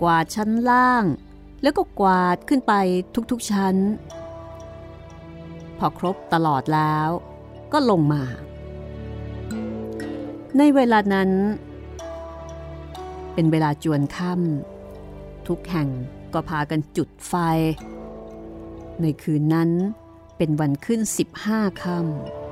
[0.01, 1.05] กวาดชั้นล่าง
[1.61, 2.73] แล้วก็กวาดขึ้นไป
[3.31, 3.75] ทุกๆชั้น
[5.77, 7.09] พอครบตลอดแล้ว
[7.73, 8.23] ก็ลงมา
[10.57, 11.29] ในเวลานั้น
[13.33, 15.89] เป็นเวลาจวนค่ำทุกแห่ง
[16.33, 17.33] ก็พากันจุดไฟ
[19.01, 19.69] ในคืนนั้น
[20.37, 21.01] เป็นวันขึ้น
[21.41, 22.42] 15ค่ำ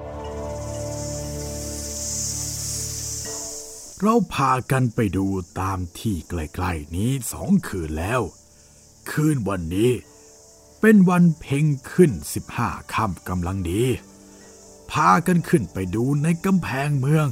[4.04, 5.26] เราพากันไปดู
[5.60, 8.22] ตามที่ใกล้ๆนี้สองคืนแล้ว
[9.12, 9.92] คืนวันนี้
[10.82, 13.84] เป็นวันเพ็งขึ้นสิบห้าค่ำกำลังดี
[14.92, 17.28] พากันขึ้นไปดูในกำแพงเมือง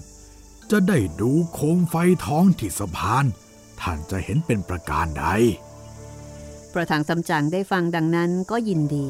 [0.72, 3.26] จะได้ดูโคมไฟท้องที่สะพาน
[3.82, 5.26] ท่านจะเห็นเป็นประการใด
[6.72, 9.10] พระถังซัมจั๋งได้ฟังดังนั้นก็ยินดี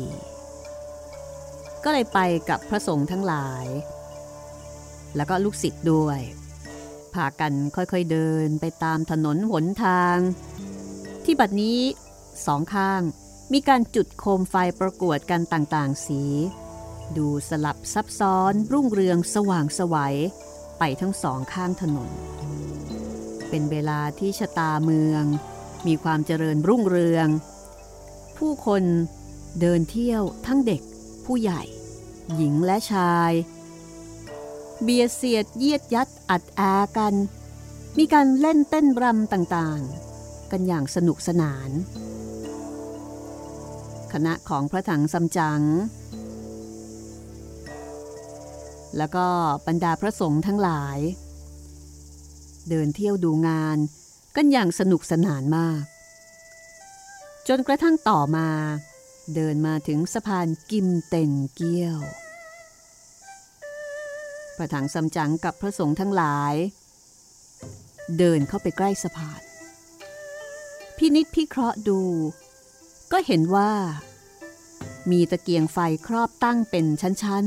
[1.84, 2.20] ก็เลยไป
[2.50, 3.66] กับพระสงฆ์ทั้งหลาย
[5.16, 6.22] แล้วก็ลูกศิษย์ด้วย
[7.16, 10.18] พากันค่อยๆเดินไปตามถนนหนทาง
[11.24, 11.80] ที่บัดนี้
[12.46, 13.02] สองข้าง
[13.54, 16.22] มีการจุดโคมไฟประกวดกันต่างๆ สี
[17.18, 20.16] ดูสลับซับซ้อนรุ่งเรืองสว่างสวัย
[20.80, 22.10] ไปทั้งสองข้างถนน
[23.50, 25.24] เป็นเวลาที่ชะตาเมือง
[25.88, 27.28] มีความเจริญรุ่งเรือง
[28.38, 28.84] ผู้คน
[29.62, 30.82] เดินเที่ยวทั้งเด็ก
[31.26, 31.62] ผู้ใหญ่
[32.36, 33.32] หญิงและชาย
[34.84, 36.62] เบียดเสียดเยียดยัดอัดแอ
[36.98, 37.14] กัน
[37.98, 41.70] มีการเล่นเต้นรำต่างๆ กันอย่างสนุกสนาน
[44.14, 45.62] คณะของพระถังซัมจั๋ง
[48.98, 49.28] แล้วก็
[49.68, 51.00] บรรดาพระสงฆ์ทั้งหลาย
[52.70, 53.78] เดินเที่ยวดูงาน
[54.36, 55.84] กันอย่างสนุกสนานมาก
[57.48, 58.50] จนกระทั่งต่อมา
[59.36, 62.00] เดินมาถึงสะพานกิมเต็งเกี้ยว
[64.60, 66.56] พระถังซัมจั๋งกับพระสงฆ์ทั้งหลาย
[68.18, 69.42] เดินเข้าไปใกล้สะพาน
[70.98, 72.02] พินิษพิเคราะห์ดู
[73.12, 73.72] ก็เห็นว่า
[75.12, 77.46] มีตะเกียงไฟครอบตั้งเป็นชั้น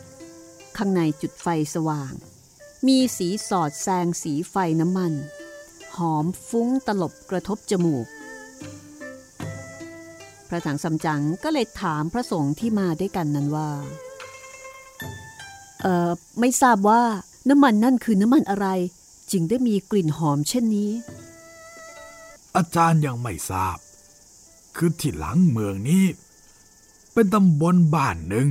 [0.00, 2.12] ๆ ข้างในจุดไฟสว่าง
[2.86, 5.12] มีสีสอดแซงสีไฟน้ำมัน
[5.96, 8.06] หอมฟุ้งตลบกระทบจมูก
[10.48, 13.70] พระถังซัมจั๋งก็เลยถามพระสงฆ์ที่มาด้วยกันนั้นว่า
[16.40, 17.02] ไม่ทราบว่า
[17.48, 18.68] น้ำมันนั่นคือน้ำมันอะไร
[19.30, 20.90] จึงได้มีกลิ่นหอมเช่นนี้
[22.56, 23.78] อาจารย์ยังไม่ทราบ
[24.76, 26.04] คือที่หลังเมืองนี้
[27.12, 28.46] เป็นตำบลบ้านหนึ่ง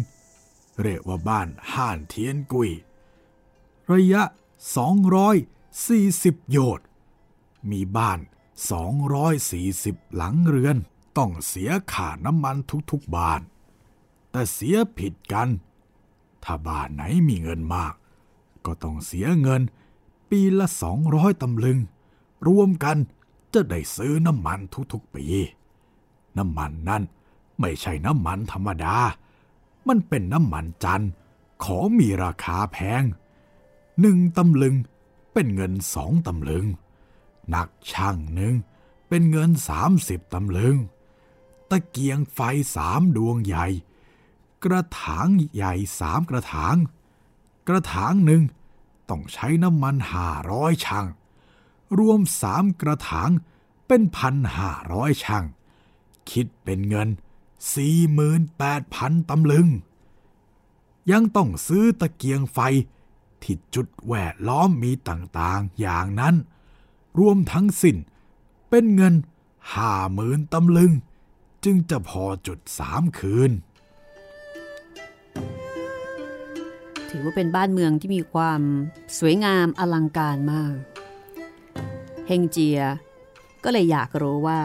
[0.82, 2.72] เรียกว่าบ้านห่านเทียนกุย
[3.94, 4.24] ระยะ
[5.58, 6.88] 240 โยชน์
[7.72, 8.20] มีบ้าน
[9.18, 10.78] 240 หลังเรือน
[11.18, 12.56] ต้องเสียค่าน้ำมัน
[12.92, 13.42] ทุกๆบ้าน
[14.32, 15.50] แต่เสียผิดกัน
[16.44, 17.94] ถ้าบ้านไหนมีเงินมาก
[18.66, 19.62] ก็ต้องเสียเงิน
[20.30, 20.68] ปีละ
[21.06, 21.80] 200ตำลึง
[22.48, 22.98] รวมกัน
[23.54, 24.60] จะได้ซื้อน้ำมัน
[24.94, 25.26] ทุกๆปี
[26.38, 27.04] น้ำมันนั้น
[27.60, 28.98] ไม่ใช่น้ำมันธรรมดา
[29.88, 31.04] มันเป็นน้ำมันจัน
[31.64, 33.04] ของมีราคาแพง
[34.00, 34.76] หนึ่งตำลึง
[35.34, 36.66] เป็นเงินสองตำลึง
[37.54, 38.56] นักช่างหนึ่ง
[39.10, 40.76] เป็นเงินสามสิบตำลึง
[41.70, 42.40] ตะเกียงไฟ
[42.76, 43.68] สามดวงใหญ่
[44.64, 46.76] กระถางใหญ่สามกระถาง
[47.68, 48.44] กระถางหนึ่ง
[49.10, 51.06] ต้องใช้น้ำมันห้าร้อยช่าง
[52.00, 53.30] รวมสามกระถาง
[53.88, 55.46] เป็นพันห้าร้อยช่าง
[56.32, 57.10] คิดเป็นเงิน
[57.74, 59.68] สี่หมื่นแปดพันตำลึง
[61.12, 62.60] ยังต้องซื้อตะเกียงไฟ
[63.42, 66.36] ที่จุดแวดล้อมมีต่างๆอย่างนั้น
[67.20, 67.98] รวมทั้งสิ้น
[68.70, 69.14] เป็นเงิน
[69.74, 70.92] ห้าหมื่นตำลึง
[71.64, 73.52] จึงจะพอจุดสามคืน
[77.10, 78.62] ถือว่าเป็นบ้านเมืองที่มีความ
[79.18, 80.76] สวยงามอลังการมาก
[82.28, 82.82] เฮงเจีย
[83.64, 84.62] ก็เลยอยากรู้ว่า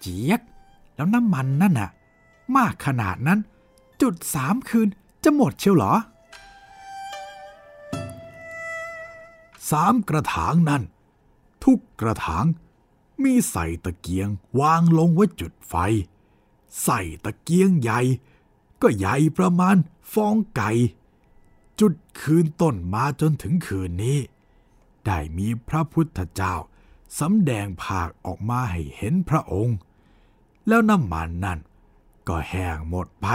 [0.00, 0.40] เจี๊ยก
[0.94, 1.90] แล้วน้ำมันนั่นน่ะ
[2.56, 3.38] มากขนาดนั้น
[4.02, 4.88] จุดสามคืน
[5.24, 5.94] จะหมดเชียวเหรอ
[9.70, 10.82] สามกระถางนั้น
[11.64, 12.44] ทุกกระถาง
[13.22, 14.28] มีใส่ตะเกียง
[14.60, 15.74] วางลงไว้จุดไฟ
[16.84, 18.00] ใส่ตะเกียงใหญ่
[18.84, 19.76] ก็ใหญ่ประมาณ
[20.12, 20.70] ฟองไก่
[21.80, 24.18] จุดคืนต้นมาจนถึงคืนนี้
[25.06, 26.54] ได้มีพระพุทธเจ้า
[27.18, 29.76] สำแดงภาคออกมาให้เห็นพระองค์
[30.68, 31.58] แล้วน้ำมันนั่น
[32.28, 33.26] ก็แห้งหมดไป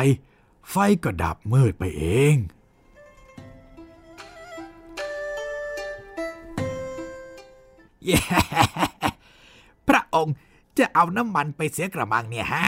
[0.69, 2.35] ไฟก็ดับมืดไปเอง
[9.87, 10.35] พระองค์
[10.77, 12.65] จะเอาน้ำมันไปเสียกระมังเนี่ยฮะ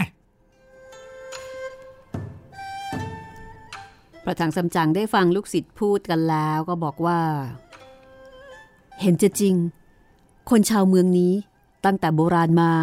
[4.24, 7.22] พระถังซัมจังได้ฟังลูกศิษย์พูดกันแล้วก็บอกว่า
[9.02, 9.56] เห็นจะจริง
[10.50, 11.34] คนชาวเมืองนี้
[11.86, 12.74] ตั้งแต่โบราณมา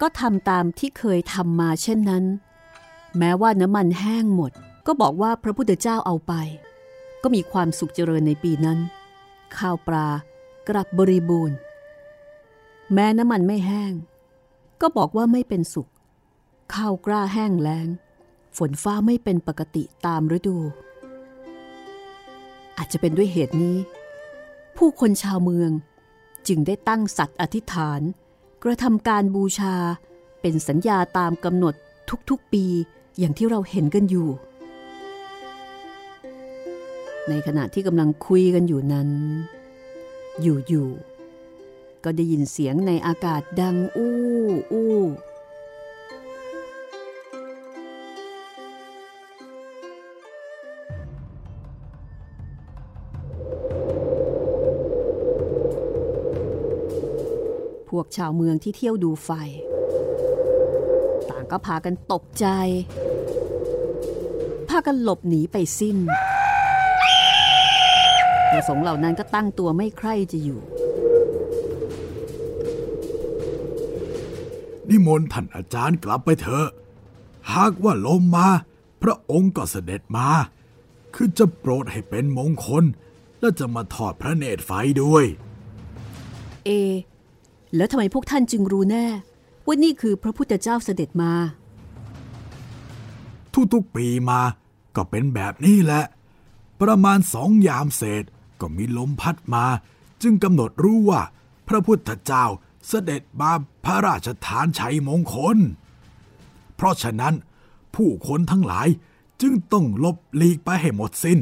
[0.00, 2.24] ก็ทำตามที่เคยทำมาเช่นนั้น
[3.18, 4.52] แม้ว่าน้ำมันแห้งหมด
[4.86, 6.32] ก็บอกว่าพระพุทธเจ้าเอาไป
[7.22, 8.78] ก็มีความสุขเจริญในปีนั้น
[9.56, 10.08] ข้าวปลา
[10.68, 11.56] กลับบริบูรณ์
[12.92, 13.92] แม้น้ำมันไม่แห้ง
[14.80, 15.88] ก็บอกว่าไม่เป็นสุข
[16.74, 17.88] ข้าวกล้าแห้งแล้ง
[18.56, 20.58] ฝนฟ้าไม่เป็นปกติตามฤดู
[22.78, 23.76] อาจจะเป็นด้วยเหตุนี้
[24.76, 25.70] ผู้คนชาวเมือง
[26.48, 28.00] จึงได้ตั้งสัตว์อธิษฐาน
[28.62, 29.76] กระทำการบูชา
[30.40, 31.74] เป็นสัญญาตามกำหนด
[32.30, 32.64] ทุกๆปี
[33.18, 34.28] อย่างที่เราเห็นกันอยู่
[37.28, 39.08] ในขณะที่กำลังคุยกันอยู่นั้น
[40.42, 44.14] อยู่ๆก็ได้ยินเสียงในอากาศดังอู้
[44.72, 44.92] อู้
[57.92, 59.30] พวกชาวเมืองที่เที่ยวดูไฟ
[61.30, 62.46] ต่างก็พากันตกใจ
[64.68, 65.96] พากันหลบหนีไปสิ้น
[68.50, 70.60] ประสงค์เหล่านั้นก็ตั้งตัวไม่ใคร่จะอยู่
[74.88, 76.68] นิมนต์ท่านอาจารย์กลับไปเถอะ
[77.54, 78.48] หากว่าลมมา
[79.02, 80.28] พระองค์ก็เสด็จมา
[81.14, 82.84] คือจะโปรดให้เป็นมงคล
[83.40, 84.70] และจะมาทอดพระเนตรไฟ
[85.02, 85.24] ด้วย
[86.66, 86.70] เอ
[87.76, 89.06] แล้วทำไมพวกท่านจึงรู้แน่
[89.66, 91.32] ว่านี่คือพระพุทธเจ้าเสด็จมา
[93.72, 94.40] ทุกๆปีมา
[94.96, 96.02] ก็เป็นแบบนี้แหละ
[96.80, 98.24] ประมาณสองยามเศษ
[98.60, 99.64] ก็มีลมพัดมา
[100.22, 101.20] จึงกำหนดรู้ว่า
[101.68, 102.44] พระพุทธเจ้า
[102.88, 103.50] เสด็จมา
[103.84, 105.58] พระราชทานชัยมงคล
[106.76, 107.34] เพราะฉะนั้น
[107.94, 108.88] ผู้คนทั้งหลาย
[109.40, 111.38] จึงต้องหลบหลีกไปให้หมดสิน้น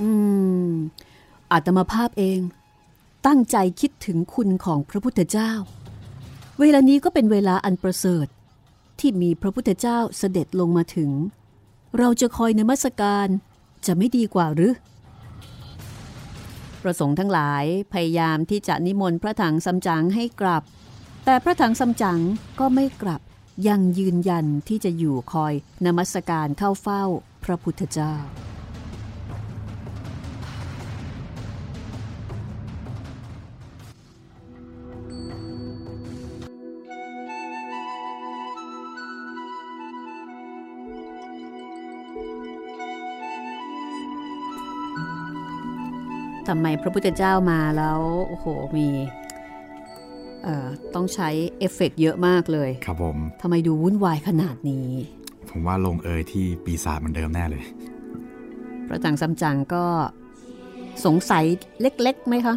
[0.00, 0.08] อื
[0.70, 0.72] ม
[1.52, 2.38] อาตมาภาพเอง
[3.26, 5.52] ตั้งใจคิดถึงคุณของพระพุทธเจ้า
[6.60, 8.26] เวลานี้ก็เป็นเวลาอันประเสริฐ
[9.00, 11.10] ที่มีพระพุทธเจ้าเสด็จลงมาถึง
[11.98, 13.28] เราจะคอยในมัสการ
[13.86, 14.74] จะไม่ดีกว่าหรือ
[16.82, 20.62] ประสงค์ทั้งหลายพยายามที่จะนิมนต์พระถังซัมจั๋งให้กลับ
[21.24, 22.20] แต่พระถังซัมจั๋ง
[22.60, 23.20] ก็ไม่กลับ
[23.68, 25.54] ยังยืนยันที่จะอยู่คอย
[25.86, 27.04] นมัสการเข้าเฝ้า
[27.44, 28.14] พระพุทธเจ้า
[46.54, 48.88] ทำไมพระพุทธเจ้ามาแล้วโอ้โหมี
[50.44, 54.88] เอ่อต้องใช้เอฟเฟกต์เยอะมากเลย ครับผมทำไมดูวุ่นวายขนาดนี้
[55.50, 57.64] ผมว่าลงเอยที่ปีศาจเหมือนเดิมแน่เลย
[58.86, 59.84] พระจังซัมจั๋งก็
[61.06, 61.44] สงสัย
[61.80, 62.54] เล็กๆไหมคะ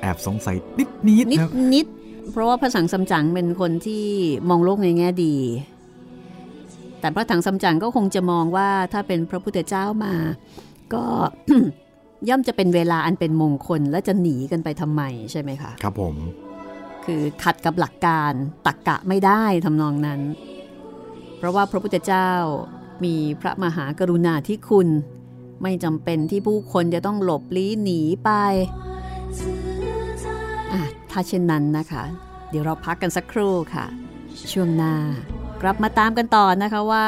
[0.00, 1.86] แอบสงสัยนิดนิดนิดครับนิด
[2.30, 4.04] เพราะว่าพระสังสำจังเป็นคนที่
[4.48, 5.34] มองโลกในแง่ดี
[7.00, 10.14] แต่พระถังสำจังก็คงจะมองว่าถ้าเป็นพระพุทธเจ้ามา
[10.94, 11.04] ก็
[12.28, 16.14] ย่อมจะเป็นเวลาอันเป็นมงคลและจะหนีกันไปทำไมใช่ไหมคะ ครับผม
[17.04, 18.32] คือขัดกับหลักการ
[18.66, 20.20] ตักกะไม่ได้ทำนองนั้น
[21.38, 22.30] เพราะว่าพระพุทธเจ้า
[23.04, 24.88] มีพระมหากรุณาธิคุณ
[25.62, 28.30] ไม่จำเป็นที่ผู้คนจะต้องหลบลี้หนีไป
[30.72, 32.04] อะถ้าเช่นนั้นนะคะ
[32.50, 33.86] เดี๋ยวเราพักกันสักครู่ค่ะ
[34.52, 34.94] ช่วงหน้า
[35.62, 37.06] กลับมาตามกันต่อนะคะว่า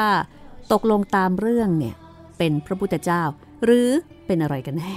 [0.73, 1.95] ตกลงตามเรื่องเนี่ย
[2.37, 3.21] เป็นพระพุทธเจ้า
[3.65, 3.89] หรือ
[4.27, 4.93] เป็นอะไรกันแน่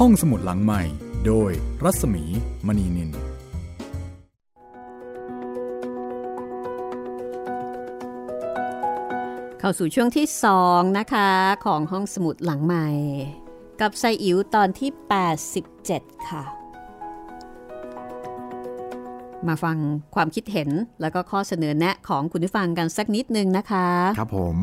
[0.00, 0.82] ห้องสมุดหลังใหม่
[1.26, 1.52] โดย
[1.84, 2.24] รัศมี
[2.66, 3.10] มณีนิน
[9.58, 11.30] เข้าสู่ช่วงที่สองนะคะ
[11.66, 12.88] ของห้องสมุดหลังใหม่
[13.80, 14.90] กับไซอิ๋วตอนที่
[15.58, 16.42] 87 ค่ะ
[19.48, 19.76] มาฟัง
[20.14, 24.56] ความคิดเห็นแล้วก็ข้อเสนอแนะของคุณผู้ฟังกันสักนิดนึงนะคะ ครับผม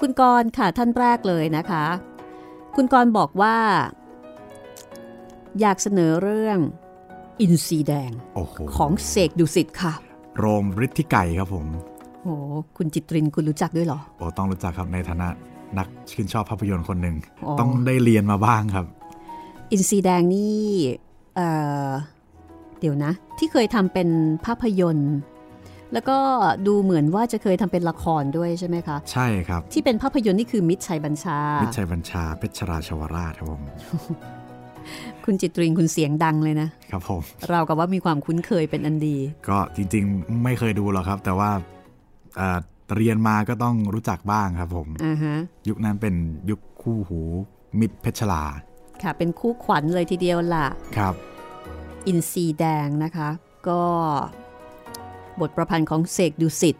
[0.00, 1.84] คุณกรณ์ค่ะท่านแรกเลยนะคะ
[2.76, 3.56] คุณกรณ์บอกว่า
[5.60, 6.58] อยากเสนอเรื่อง
[7.40, 9.92] อินซีแดงโอ้โหของเสกดุสิตค่ะ
[10.38, 11.66] โรมฤทธิไก่ครับผม
[12.22, 12.34] โอ้
[12.76, 15.28] คุณจิตรินคุณรู้จักด้วยเหรอ โอ้ต้องรู้จักครับในฐานะ
[15.78, 18.86] นักชื่นชอบภาพยนตร์คนหนึ่งอ๋อต้องได้เรียนมาบ้างครับ
[19.72, 20.58] อินซีแดงนี่
[21.36, 21.48] เอ่
[21.86, 21.90] อ
[22.80, 24.08] เดี๋ยวนะ ที่เคยทำเป็น
[24.46, 25.14] ภาพยนตร์
[25.92, 26.18] แล้วก็
[26.66, 33.62] ดูเหมือนว่าจะเคยทำเป็นละครด้วยใช่ไหมคะ ใช่ครับ ที่เป็นภาพยนตร์นี่คือมิตรชัยบัญชา มิตรชัยบัญชาเพชรราชวราชครับผม
[35.24, 39.16] คุณจิตรินคุณเสียงดังเลยนะ ครับผม เรากับว่ามีความคุ้นเคยเป็นอันดี
[39.48, 41.50] ก็จริงๆ ไม่เคยดูหรอกครับ แต่ว่า
[42.90, 45.36] เอ่อเรียนมาก็ต้องรู้จักบ้างครับผมอ่าฮะ
[45.68, 46.14] ยุคนั้นเป็น
[46.50, 47.20] ยุคคู่หู
[47.80, 48.44] มิตรเพชรลา
[49.02, 51.14] ค่ะเป็นคู่ขวัญเลยทีเดียวล่ะ ครับ
[52.06, 53.28] อินซีแดงนะคะ
[53.68, 53.82] ก็
[55.40, 56.76] บทประพันธ์ของเสกดุสิต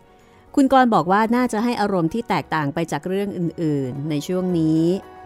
[0.55, 4.81] คุณกรณ์บอกว่าน่าจะให้อารมณ์ที่แตกต่างไปจากเรื่องอื่น ๆ ในช่วงนี้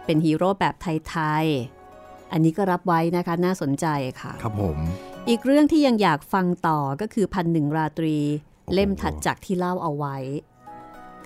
[0.05, 1.45] เป็นฮีโร่แบบไทย
[1.89, 3.85] ๆ อันนี้ก็รับไว้นะคะน่าสนใจ
[4.21, 4.77] ค่ะ ครับผม
[5.29, 8.17] อีกเรื่องที่ยังอยากฟังต่อก็คือพันหนึ่งราตรี
[8.65, 10.17] โอ้โหเล่มถัดจากที่เล่าเอาไว้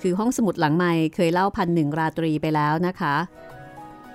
[0.02, 3.16] คือห้องสมุดหลังไม้เคยเล่าพันหนึ่งราตรีไปแล้วนะคะ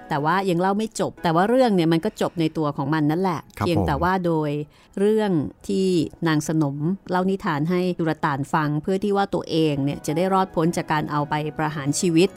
[0.09, 4.51] แต่ว่ายังเล่าไม่จบ แต่ว่าเรื่องเนี่ยมันก็จบในตัวของมันนั่นแหละครับเพียงผมแต่ว่าโดย
[4.99, 5.31] เรื่อง
[5.69, 5.87] ที่
[6.29, 6.77] นางสนม
[7.11, 12.29] เล่านิทานให้ดุรตานฟังเพื่อที่ว่าตัวเองเนี่ยจะได้รอดพ้นจากการเอาไปประหารชีวิต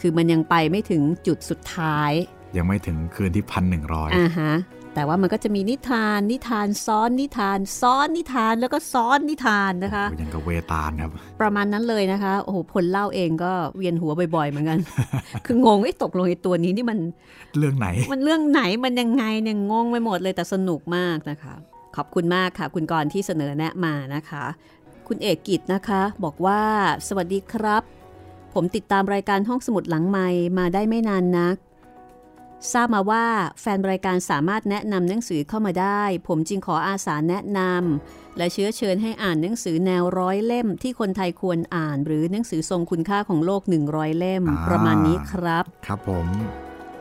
[0.00, 2.12] คือมันยังไปไม่ถึงจุดสุดท้าย
[2.56, 4.52] ยังไม่ถึงคืนที่พันหนึ่งร้อยอ่าฮะ
[4.96, 14.78] แต่ว่ามันก็จะมีนิทาน นิทานซ้อนนิทาน ซ้อนนิทานแล้วก็ซ้อนนิทานนะคะยังกับเวตาลครับ ประมาณนั้นเลยนะคะ โอ้โหพลเล่าเองก็เวียนหัวบ่อยๆเหมือนกัน
[15.46, 16.98] คืองงไอ้ตกลงไอ้ตัวนี้นี่มัน
[17.58, 21.54] เรื่องไหน มันเรื่องไหนมันยังไงเนี่ยงงไปหมดเลยแต่สนุกมากนะคะ
[21.96, 24.44] ขอบคุณมากค่ะ คุณกรณ์ที่เสนอแนะมานะคะ
[25.08, 26.60] คุณเอกกิจนะคะ บอกว่า
[27.08, 27.82] สวัสดีครับ
[28.54, 31.56] ผมติดตามรายการห้องสมุดหลังไมค์มาได้ไม่นานนัก
[32.72, 33.26] ทราบมาว่า
[33.60, 46.26] แฟนรายการสามารถแนะนำหนังสือเข้ามาได้ ผมจึงขออาสาแนะนำและเชื้อเชิญให้อ่านหนังสือแนวร้อยเล่มที่คนไทยควรอ่าน หรือหนังสือทรงคุณค่าของโลก 100 เล่มอ่าประมาณนี้ครับ ครับผม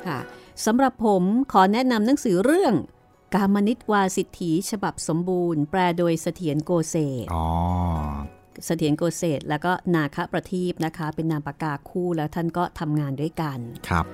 [0.08, 0.20] ค่ะ
[0.66, 1.24] สำหรับผม
[1.54, 2.74] ขอแนะนำหนังสือเรื่อง
[3.36, 7.46] กามนิตวาสิทธิฉบับสมบูรณ์ แปลโดยเสถียรโกเศษอ๋อ
[8.66, 14.06] เสถียรโกเศษแล้วก็นาคประทีปนะคะ เป็นนามปากกาคู่แล้วท่านก็ทำงานด้วยกันครับ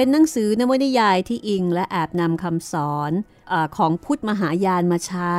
[0.00, 3.12] เป็นหนังสือนวนิยายที่อิงและแอบนำคำสอน
[3.52, 5.36] อาของพุทธมหายานมาใช้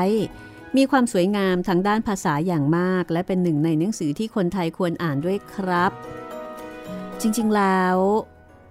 [0.78, 5.92] มีความสวยงามทางด้านภาษาอย่างมาก และเป็นหนึ่งในหนังสือที่คนไทยควรอ่านด้วยครับ
[7.22, 7.98] จริงๆแล้ว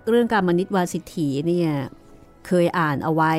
[0.09, 1.70] เรื่องการมนิตวาสิทธีเนี่ย
[2.47, 3.32] เคยอ่านเอาไว้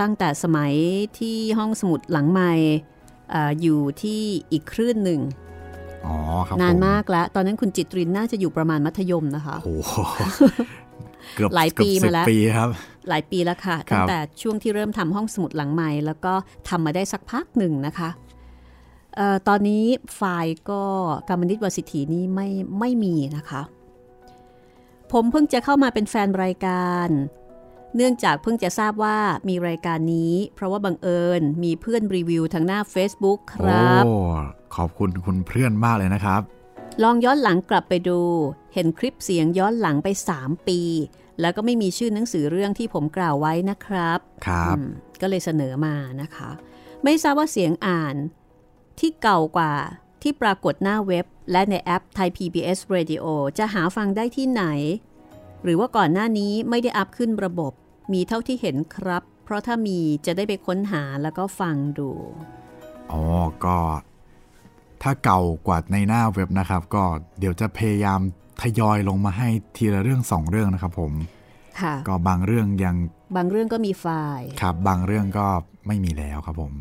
[0.00, 0.74] ตั้งแต่สมัย
[1.18, 2.52] ที่ห้องสมุดหลังใหม่
[3.34, 4.20] อาอยู่ที่
[4.52, 5.20] อีกคลื่นหนึ่ง
[6.06, 9.94] อ๋อครับนานผมมากแล้ว ตอนนั้นคุณจิตรินน่าจะอยู่ประมาณมัธยมนะคะโอ้โห
[11.36, 12.68] เกือบหลายปีเกือบสิบมาแล้วปีครับ
[13.08, 16.34] หลายปีแล้วค่ะครับตั้งแต่ช่วงที่เริ่มทำห้องสมุดหลังใหม่ แล้วก็
[16.68, 18.10] ทำมาได้สักพักหนึ่งนะคะ
[19.16, 19.84] เอ่อตอนนี้
[20.16, 20.82] ไฟล์ก็
[21.28, 22.48] กรรมนิตวสิทธินี้ไม่
[22.78, 23.62] ไม่มีนะคะ
[25.12, 27.08] ผมเพิ่งจะเข้ามาเป็นแฟนรายการ
[27.96, 29.18] เนื่องจากเพิ่งจะทราบว่า
[29.48, 34.14] มีรายการนี้ เพราะว่าบังเอิญมีเพื่อนรีวิวทางหน้า Facebook ครับ โอ้
[34.76, 36.40] ขอบคุณคุณเพื่อนมากเลยนะครับ
[37.02, 38.20] ลองย้อนหลังกลับไปดู
[38.74, 40.80] เห็นคลิปเสียงย้อนหลังไป 3 ปี
[41.40, 44.86] แล้วก็ไม่มีชื่อหนังสือเรื่องที่ผมกล่าวไว้นะครับ ครับอืม
[45.20, 46.50] ก็เลยเสนอมานะคะ
[47.04, 48.16] ไม่ทราบว่าเสียงอ่าน
[49.00, 49.74] ที่เก่ากว่า
[50.22, 53.24] ที่ปรากฏหน้าเว็บ และในแอปไทย PBS Radio
[53.58, 54.64] จะหาฟังได้ที่ไหน
[55.62, 57.72] หรือว่าก่อนหน้านี้ไม่ได้อัพขึ้นระบบ
[58.12, 62.10] มีเท่าที่เห็นครับ เพราะถ้ามีจะได้ไปค้นหาแล้วก็ฟังดู
[63.12, 63.22] อ๋อ
[63.64, 63.78] ก็
[65.02, 67.04] ถ้าเก่ากว่าในหน้าเว็บนะครับ ก็
[67.38, 68.20] เดี๋ยวจะพยายาม
[68.62, 71.12] ทยอยลงมาให้ทีละเรื่องสองเรื่องนะครับผม
[71.80, 72.96] ค่ะก็บางเรื่องยัง
[73.36, 74.06] บางเรื่องก็มีไฟ
[74.38, 75.46] ล์ครับ บางเรื่องก็
[75.86, 76.72] ไม่มีแล้วครับผม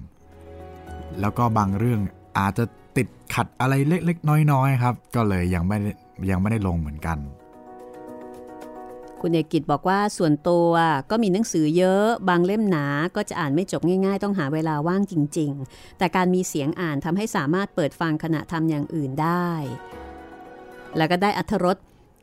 [1.19, 1.99] แล้วก็บางเรื่อง
[2.37, 2.65] อาจจะ
[2.97, 5.91] ติดขัดอะไรเล็กๆน้อยๆครับ ก็เลยยังไม่ได้
[6.31, 7.17] ยังไม่ได้ลงเหมือนกัน
[9.21, 10.69] คุณเอกกิจบอกว่าส่วนตัว
[11.09, 19.49] ก็มีหนังสือเยอะบางเล่มหนาก็จะอ่านไม่จบง่าย ๆ ต้องหาเวลาว่างจริง ๆ แต่การมีเสียงอ่านทำให้สามารถเปิดฟังขณะทำอย่างอื่นได้
[20.97, 21.77] แล้วก็ได้อัธรส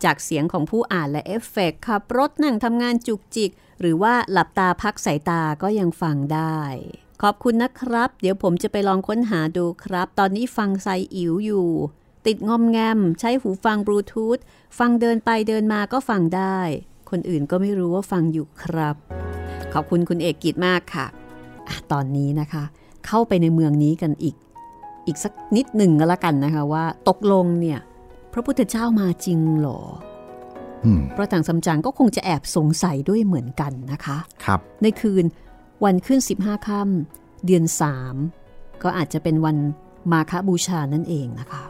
[0.05, 6.61] จากเสียงของผู้อ่านและเอฟเฟกต์ขับรถนั่งทำงานจุกจิก หรือว่าหลับตาพักสายตาก็ยังฟังได้
[7.23, 11.69] ขอบคุณนะครับ เดี๋ยวผมจะไปลองค้นหาดูครับ ตอนนี้ฟังไซอิ๋วอยู่
[12.27, 14.39] ติดงอมแงม ใช้หูฟังบลูทูธ
[14.79, 16.59] ฟังเดินไปเดินมาก็ฟังได้
[17.11, 18.97] คนอื่นก็ไม่รู้ว่าฟังอยู่ครับ
[19.73, 21.07] ขอบคุณคุณเอกกิจมากค่ะ
[21.69, 22.65] อะตอนนี้นะคะ
[23.07, 24.35] เข้าไปในเมืองนี้กันอีก
[25.07, 27.79] อีกสักนิดหนึ่งก็แล้วกันนะคะว่า ตกลงเนี่ย
[28.33, 29.81] พระพุทธเจ้ามาจริงเหรอ
[30.85, 35.25] อืมพระถังซัมจั๋งก็คงจะแอบสงสัยด้วยเหมือนกันนะคะครับในคืน
[35.85, 37.65] วันขึ้น 15ค่ำเดือน
[38.23, 39.57] 3 ก็อาจจะเป็นวัน
[40.13, 41.65] มาคบูชานั่นเองนะคะ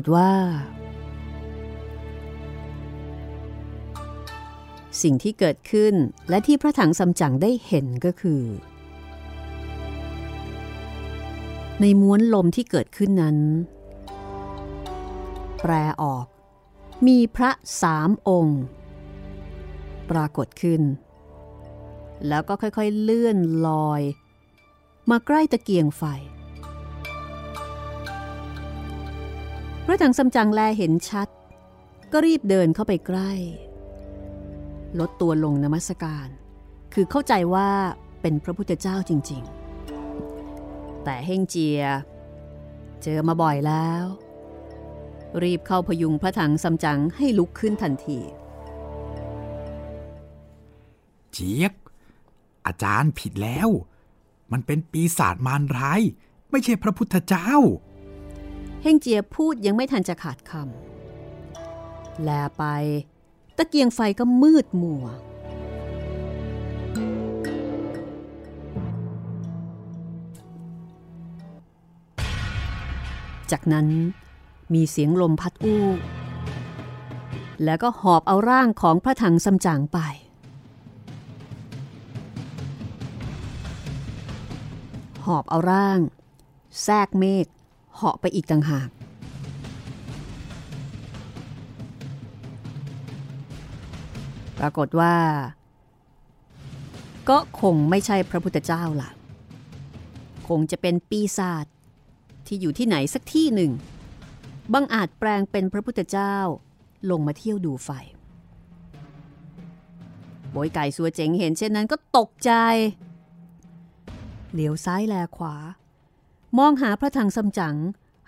[0.00, 0.32] ฏว่า
[5.02, 5.94] สิ่งที่เกิดขึ้น
[6.28, 8.42] และที่พระถังซัมจั๋งได้เห็นก็คือ
[11.80, 13.38] ในม้วนลมที่เกิดขึ้นนั้น
[15.60, 15.72] แปล
[16.02, 16.26] ออก
[17.06, 17.50] มีพระ
[17.82, 18.60] สามองค์
[20.10, 20.82] ปรากฏขึ้น
[22.28, 24.02] แล้วก็ค่อยๆเลื่อนลอย
[25.10, 26.04] มาใกล้ตะเกียงไฟ
[29.90, 31.28] ระถังซัมจั๋งแลเห็นชัด
[32.12, 33.32] ก็รีบเดินเข้าไปใกล้
[34.98, 36.28] ลดตัวลงนมัสการ
[36.94, 37.68] คือเข้าใจว่า
[38.20, 39.42] เป็นพระพุทธเจ้าจริง
[40.24, 41.82] ๆ แต่เฮงเจีย
[43.02, 44.04] เจอมาบ่อยแล้ว
[45.42, 48.18] รีบเข้าพยุงพระถังซัมจั๋งให้ลุกขึ้นทันที
[51.32, 51.72] เจี๊ยบ
[52.66, 53.68] อาจารย์ผิดแล้ว
[54.52, 56.00] มันเป็นปีศาจมารร้าย
[56.50, 57.52] ไม่ใช่พระพุทธเจ้า
[58.82, 62.64] เฮงเจียพูดยังไม่ทันจะขาดคำ แลไป
[63.56, 65.04] ตะเกียงไฟก็มืดมัว
[73.50, 73.88] จากนั้น
[74.74, 75.84] มีเสียงลมพัดอู้
[77.64, 79.98] แล้วก็หอบเอาร่างของพระถังซัมจางไป
[85.24, 85.98] หอบเอาร่าง
[86.82, 87.46] แทรกเมฆ
[87.98, 88.88] เหาะไปอีกต่างหาก
[94.58, 95.14] ปรากฏว่า
[97.28, 99.10] ก็คงไม่ใช่พระพุทธเจ้าล่ะ
[100.48, 101.66] คงจะเป็นปีศาจ
[102.46, 103.72] ที่อยู่ที่ไหนสักที่หนึ่ง
[104.72, 106.34] บังอาจแปลงเป็นพระพุทธเจ้า
[107.10, 107.90] ลงมาเที่ยวดูไฟ
[110.50, 112.52] โบยไก่สัวเจ๋งเห็นเช่นนั้นก็ตกใจ
[114.52, 115.54] เหลียวซ้ายแลขวา
[116.58, 117.76] มองหาพระถังซัมจั๋ง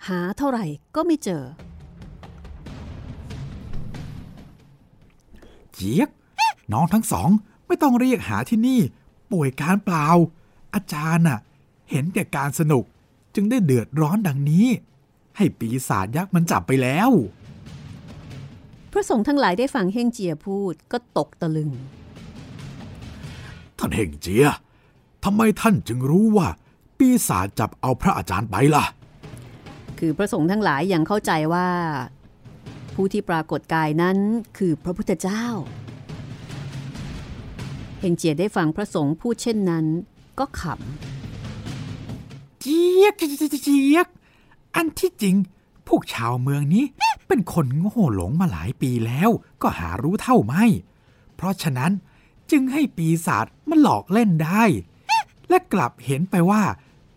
[0.07, 0.65] หาเท่าไหร่
[0.95, 1.43] ก็ไม่เจอ
[5.73, 6.09] เจี๊ยบ
[6.73, 7.29] น้องทั้งสอง
[7.67, 8.79] ไม่ต้องเรียกหาที่นี่
[9.31, 10.07] ป่วยการเปล่า
[10.73, 11.39] อาจารย์น่ะ
[11.89, 12.83] เห็นแก่การสนุก
[13.35, 14.67] จึงได้เดือดร้อนดังนี้
[15.37, 17.11] ให้ปีศาจยักษ์มันจับไปแล้ว
[18.91, 21.71] พระสงฆ์ทั้งหลายได้ฟังเฮงเจียพูดก็ตกตะลึง
[23.77, 24.45] ท่านเฮงเจีย
[25.23, 26.47] ทำไมท่านจึงรู้ว่า
[27.01, 28.85] ปีศาจจับเอาพระอาจารย์ไปล่ะ
[29.99, 31.67] คือพระสงฆ์ทั้งหลายยังเข้าใจว่า
[32.93, 34.17] ผู้ที่ปรากฏกายนั้น
[34.57, 35.45] คือพระพุทธเจ้า
[37.99, 39.85] เฮงเจียได้ฟังพระสงฆ์พูดเช่นนั้น
[40.39, 40.61] ก็ข
[42.61, 43.13] เจี๊ยก
[43.63, 44.07] เจี๊ยก
[44.75, 45.35] อันที่จริง
[45.87, 46.85] พวกชาวเมืองนี้
[47.27, 49.29] เป็นคนโง่หลงมาหลายปีแล้ว
[49.61, 50.65] ก็หารู้เท่าไม่
[51.35, 51.91] เพราะฉะนั้น
[52.51, 54.63] จึงให้ปีศาจมันหลอกเล่นได้
[55.49, 56.63] และกลับเห็นไปว่า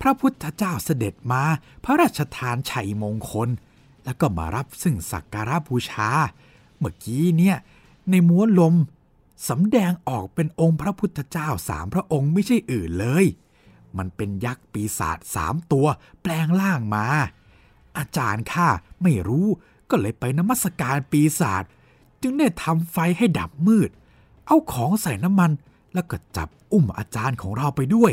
[0.06, 1.42] พระพุทธเจ้าเสด็จมา
[1.84, 3.48] พระราชทานชัยมงคล
[4.04, 6.08] แล้วก็มารับซึ่งสักการะบูชา
[6.78, 7.56] เมื่อกี้เนี่ย
[8.10, 8.74] ในม้วนลม
[9.48, 13.24] สำแดงออกเป็นองค์พระพุทธเจ้าสามพระองค์ไม่ใช่อื่นเลย
[13.96, 15.86] มันเป็นยักษ์ปีศาจสามตัว
[16.22, 17.06] แปลงร่างมา
[17.98, 18.68] อาจารย์ข้า
[19.02, 19.46] ไม่รู้
[19.90, 21.64] ก็เลยไปนมัสการปีศาจ
[22.22, 23.90] จึงได้ทำไฟให้ดับมืด
[24.46, 25.50] เอาของใส่น้ำมัน
[25.94, 28.12] แล้วก็จับอุ้มอาจารย์ของเราไปด้วย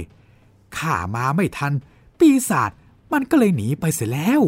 [0.78, 1.74] ข้ามาไม่ทัน
[2.20, 2.72] ปีศาจ
[3.14, 4.42] มันก็เลยหนีไปเสียแล้ว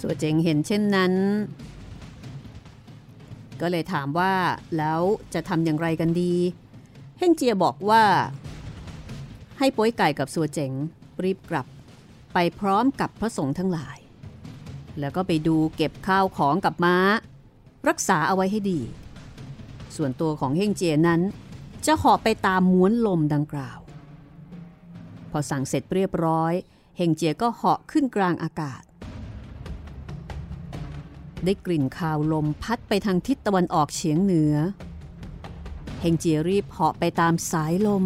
[0.00, 1.12] สัวเจงเห็นเช่นนั้น
[3.60, 4.34] ก็เลยถามว่า
[4.76, 5.00] แล้ว
[5.34, 6.34] จะทำอย่างไรกันดี
[7.18, 8.04] เฮงเจียบอกว่า
[9.58, 10.72] ให้ป้วยไก่กับสัวเจ๋ง
[11.24, 11.66] รีบกลับ
[12.34, 13.98] ไปพร้อมกับพระสงฆ์ทั้งหลาย
[15.00, 16.96] แล้วก็ไปดูเก็บข้าวของกับม้า
[17.88, 18.80] รักษาเอาไว้ให้ดี
[19.96, 21.20] ส่วนตัวของเฮ่งเจียนั้น
[21.86, 23.78] จะเหาะไปตามม้วนลมดังกล่าว
[25.30, 26.52] พอสั่งเสร็จเรียบร้อย
[26.96, 28.82] เฮงเจียก็เหาะขึ้นกลางอากาศ
[31.44, 34.54] ได้กลิ่นคาวลมพัดไปทางทิศตะวันออกเฉียงเหนือ
[36.00, 38.04] เฮงเจียรีบเหาะไปตามสายลม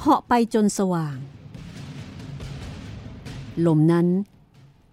[0.00, 1.16] เหาะไปจนสว่าง
[3.66, 4.06] ลมนั้น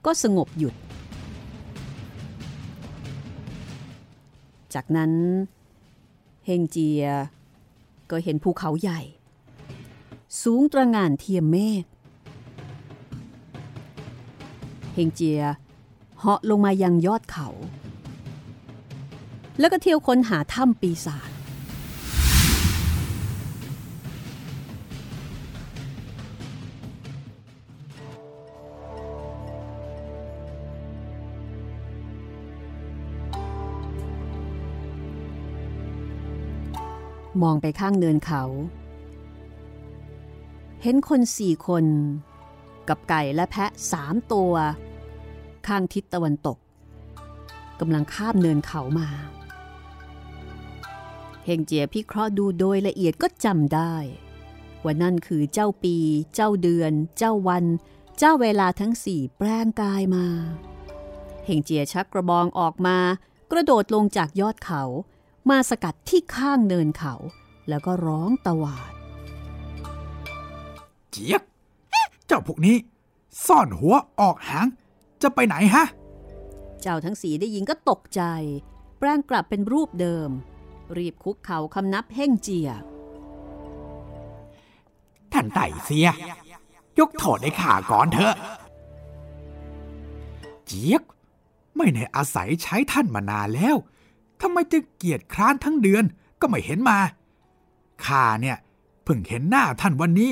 [0.06, 0.74] ก็สงบหยุด
[4.80, 5.14] จากนั้น
[6.46, 7.06] เฮงเจีย
[8.10, 9.02] ก็เห็นภูเขาใหญ่
[10.42, 11.84] สูงตระงานเทียมเมฆ
[14.94, 15.42] เฮงเจีย
[16.20, 17.48] เหาะลงมายังยอดเขา
[19.60, 21.30] แล้วก็เที่ยวค้นหาถ้ำปีศาจ
[37.44, 38.44] มองไปข้างเนินเขา
[40.84, 41.86] เห็นคนสี่คน
[42.88, 44.54] กับไก่และแพะสามตัว
[45.68, 46.58] ข้างทิศตะวันตก
[47.80, 49.10] กำลังข้ามเนินเขามา
[51.46, 53.96] เฮงเจียพิเคราะห์ดูโดยละเอียดก็จำได้
[54.84, 55.96] ว่านั่นคือเจ้าปี
[56.36, 57.66] เจ้าเดือน เจ้าวัน
[58.18, 60.26] เจ้าเวลาทั้งสี่แปลงกายมา
[61.46, 62.98] เฮงเจียชักกระบองออกมา
[63.52, 64.84] กระโดดลงจากยอดเขา
[65.50, 67.16] มาสกัดที่ข้างเนินเขา
[67.70, 68.92] แล้วก็ร้องตะหวาด
[71.12, 71.42] เจี๊ยบ
[72.28, 72.78] เจ้าพวกนี้
[73.46, 74.68] ซ่อนหัวออกหาง
[75.22, 75.86] จะไปไหนฮะ
[76.82, 78.22] เจ้าทั้งสีได้ยินก็ตกใจ
[78.98, 80.30] แปลงกลับเป็นรูปเดิม
[80.98, 82.70] รีบคุกเข่าคำนับเฮ่งเจีย
[85.34, 86.08] ท่านไต่เสีย
[87.00, 88.34] ยกโทษให้ข้าก่อนเถอะ
[90.66, 91.04] เจี๊ยก
[91.76, 93.76] ไม่ในอาศัยใช้ท่านมานานแล้ว
[94.42, 96.04] ทำไมจะเกียดคร้านทั้งเดือน
[96.42, 96.98] ก็ไม่เห็นมา
[98.06, 98.58] ข้าเนี่ย
[99.04, 100.30] เพิ่งเห็นหน้าท่านวันนี้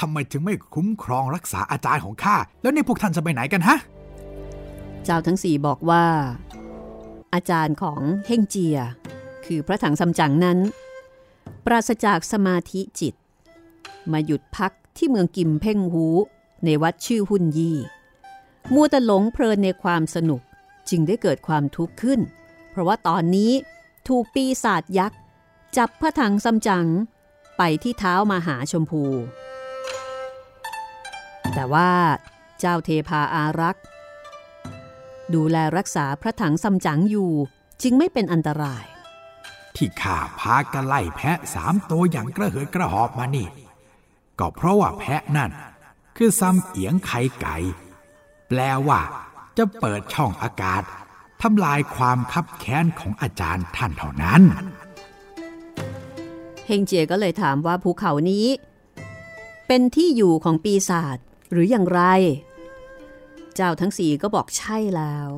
[0.00, 3.78] ทำไมจึงไม่คุ้มครองรักษาอาจารย์ของข้า แล้วนี่พวกท่านจะไปไหนกันฮะ
[5.04, 6.04] เจ้าทั้งสี่บอกว่า
[7.34, 8.78] อาจารย์ของเฮ่งเจีย
[9.44, 10.58] คือพระถังซัมจั๋งนั้น
[11.64, 13.14] ปราศจากสมาธิจิต
[14.12, 16.06] มาหยุดพักที่เมืองกิมเพ่งหู
[16.64, 17.76] ในวัดชื่อหุนยี่
[18.74, 20.40] มัวแต่หลงเพลินในความสนุก
[20.88, 22.20] จึงได้เกิดความทุกข์ขึ้น
[22.72, 23.52] เพราะว่าตอนนี้
[24.08, 25.18] ถูกปีศาจยักษ์
[25.76, 26.86] จับพระถังซัมจั๋ง
[27.58, 29.04] ไปที่เท้ามาหาชมพู
[31.54, 31.90] แต่ว่า
[32.60, 33.84] เจ้าเทพาอารักษ์
[35.34, 37.32] ดูแลรักษาพระถังซัมจั๋งอยู่
[37.82, 38.84] จึงไม่เป็นอันตราย
[39.76, 43.48] ที่ข้าพากันไล่แพะสามตัวอย่างกระเหิดกระหอบมานี่
[44.38, 45.50] ก็เพราะว่าแพะนั่น
[46.16, 47.56] คือซ้ำเอียงไข่ไก่
[48.48, 49.00] แปลว่า
[49.58, 50.82] จะเปิดช่องอากาศ
[51.42, 54.42] ทำลายความคับแค้นของอาจารย์ท่านเท่านั้น
[56.66, 58.46] เฮงเจียก็เลยถามว่าภูเขานี้
[59.66, 61.18] เป็นที่อยู่ของปีศาจ
[61.50, 62.02] หรืออย่างไร
[63.54, 65.28] เจ้าทั้งสี่ก็บอกใช่แล้ว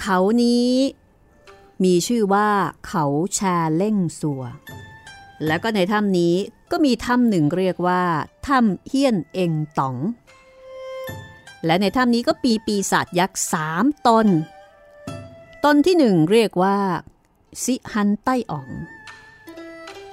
[0.00, 0.72] เขานี้
[1.84, 2.48] มีชื่อว่า
[2.86, 3.04] เขา
[3.34, 3.40] แช
[3.76, 4.42] เล่งสัว
[5.46, 6.34] แล้วก็ในถ้ำนี้
[6.70, 8.02] ก็มีถ้ำหนึ่งเรียกว่า
[8.46, 9.96] ถ้ำเฮี้ยนเองต๋อง
[11.66, 14.26] และในถ้ำนี้ก็ปีปีศาจยักษ์สามตน
[15.66, 16.78] ตนที่หนึ่งเรียกว่า
[17.64, 18.68] ซิฮันไต้อ๋อง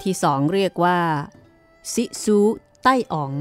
[0.01, 0.99] ที่สองเรียกว่า
[1.93, 2.39] ซิซู
[2.83, 3.33] ไต้อ๋อง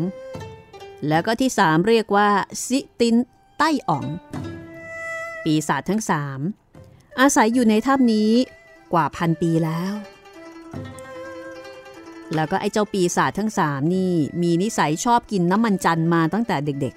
[1.08, 2.28] แล้วก็ที่สามเรียกว่า
[2.66, 3.16] ซิติน
[3.58, 4.04] ไต้อ๋อง
[5.44, 6.40] ปีศาจทั้งสาม
[7.20, 8.32] อาศัยอยู่ในถ้ำนี้
[8.92, 9.92] กว่าพันปีแล้ว
[12.34, 16.94] แล้วก็ไอ้เจ้าปีศาจทั้งสามนี่มีนิสัยชอบกินน้ำมันจันมาตั้งแต่เด็ก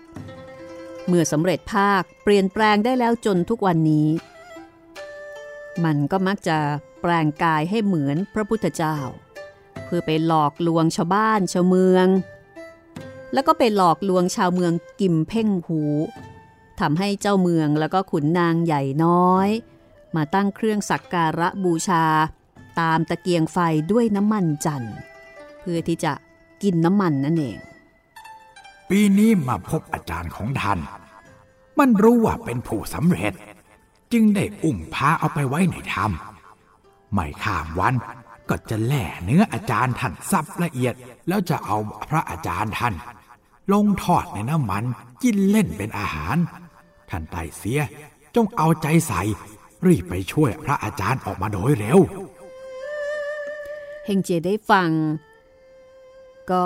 [0.52, 4.08] ๆ เมื่อสำเร็จภาคเปลี่ยนแปลงได้แล้วจนทุกวันนี้
[5.86, 6.58] มันก็มักจะ
[7.02, 8.98] แปลงกายให้เหมือนพระพุทธเจ้า
[9.86, 12.08] เพื่อไปหลอกลวงชาวบ้านชาวเมือง
[13.34, 15.82] แล้วก็ไปหลอกลวงชาวเมืองกิมเพ่งหู
[16.80, 19.50] ทำให้เจ้าเมืองแล้วก็ขุนนางใหญ่น้อย
[20.16, 22.06] มาตั้งเครื่องสักการะบูชา
[22.80, 23.58] ตามตะเกียงไฟ
[23.92, 24.96] ด้วยน้ำมันจันทร์
[25.60, 26.14] เพื่อที่จะ
[26.64, 27.58] กินน้ำมันนั่นเอง
[28.90, 30.80] ปีนี้มาพบอาจารย์ของท่าน
[31.80, 33.34] มันรู้ว่าเป็นผู้สำเร็จ
[34.14, 37.96] จึงได้อุ้มพาเอาไปไว้ในถ้ำไม่ข้ามวัน
[38.50, 40.96] ก็จะแล่เนื้ออาจารย์ท่านสับละเอียด
[41.28, 41.78] แล้วจะเอา
[42.10, 42.94] พระอาจารย์ท่าน
[43.74, 44.84] ลงทอดในน้ำมัน
[45.24, 46.38] กินเล่นเป็นอาหาร
[47.10, 47.82] ท่านไต่เสีย
[48.36, 49.22] จงเอาใจใส่
[49.86, 52.00] รีบไปช่วยพระอาจารย์ออกมาโดยเร็ว
[54.06, 54.90] เฮงเจได้ฟัง
[56.52, 56.66] ก็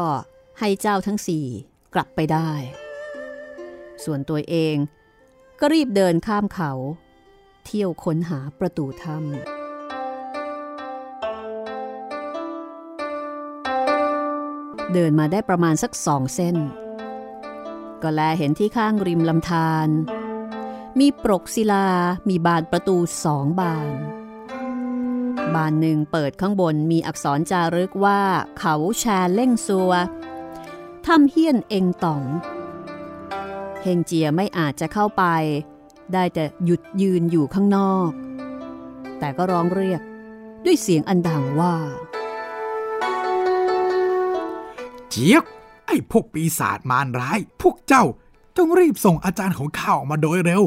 [0.59, 1.45] ให้เจ้าทั้งสี่
[1.93, 2.49] กลับไปได้
[4.03, 4.75] ส่วนตัวเอง
[5.59, 6.71] ก็รีบเดินข้ามเขา
[7.65, 9.25] เที่ยวค้นหาประตูถ้ำ
[14.93, 16.55] เดินมาได้ประมาณสักสองเส้น
[18.01, 19.89] ก็แลเห็นที่ข้างริมลำธาร
[20.99, 21.87] มีปรกศิลา
[22.29, 23.93] มีบานประตูสองบาน
[25.55, 28.21] บานหนึ่งเปิดข้างบนมีอักษรจารึกว่า
[28.59, 29.91] เขาแชร์เล่งซัว
[31.05, 32.23] ทำเฮี้ยนเองต๋อง
[33.81, 35.23] เฮงเจียไม่อาจจะเข้าไป
[36.13, 38.09] ได้แต่หยุดยืนอยู่ข้างนอก
[39.19, 40.01] แต่ก็ร้องเรียก
[40.65, 41.75] ด้วยเสียงอันดังว่า
[45.09, 45.43] เจี๊ยบ
[45.87, 48.03] ไอ้พวกปีศาจมารร้าย พวกเจ้า
[48.57, 50.63] จงรีบส่งอาจารย์ของข้าออกมาโดยเร็ว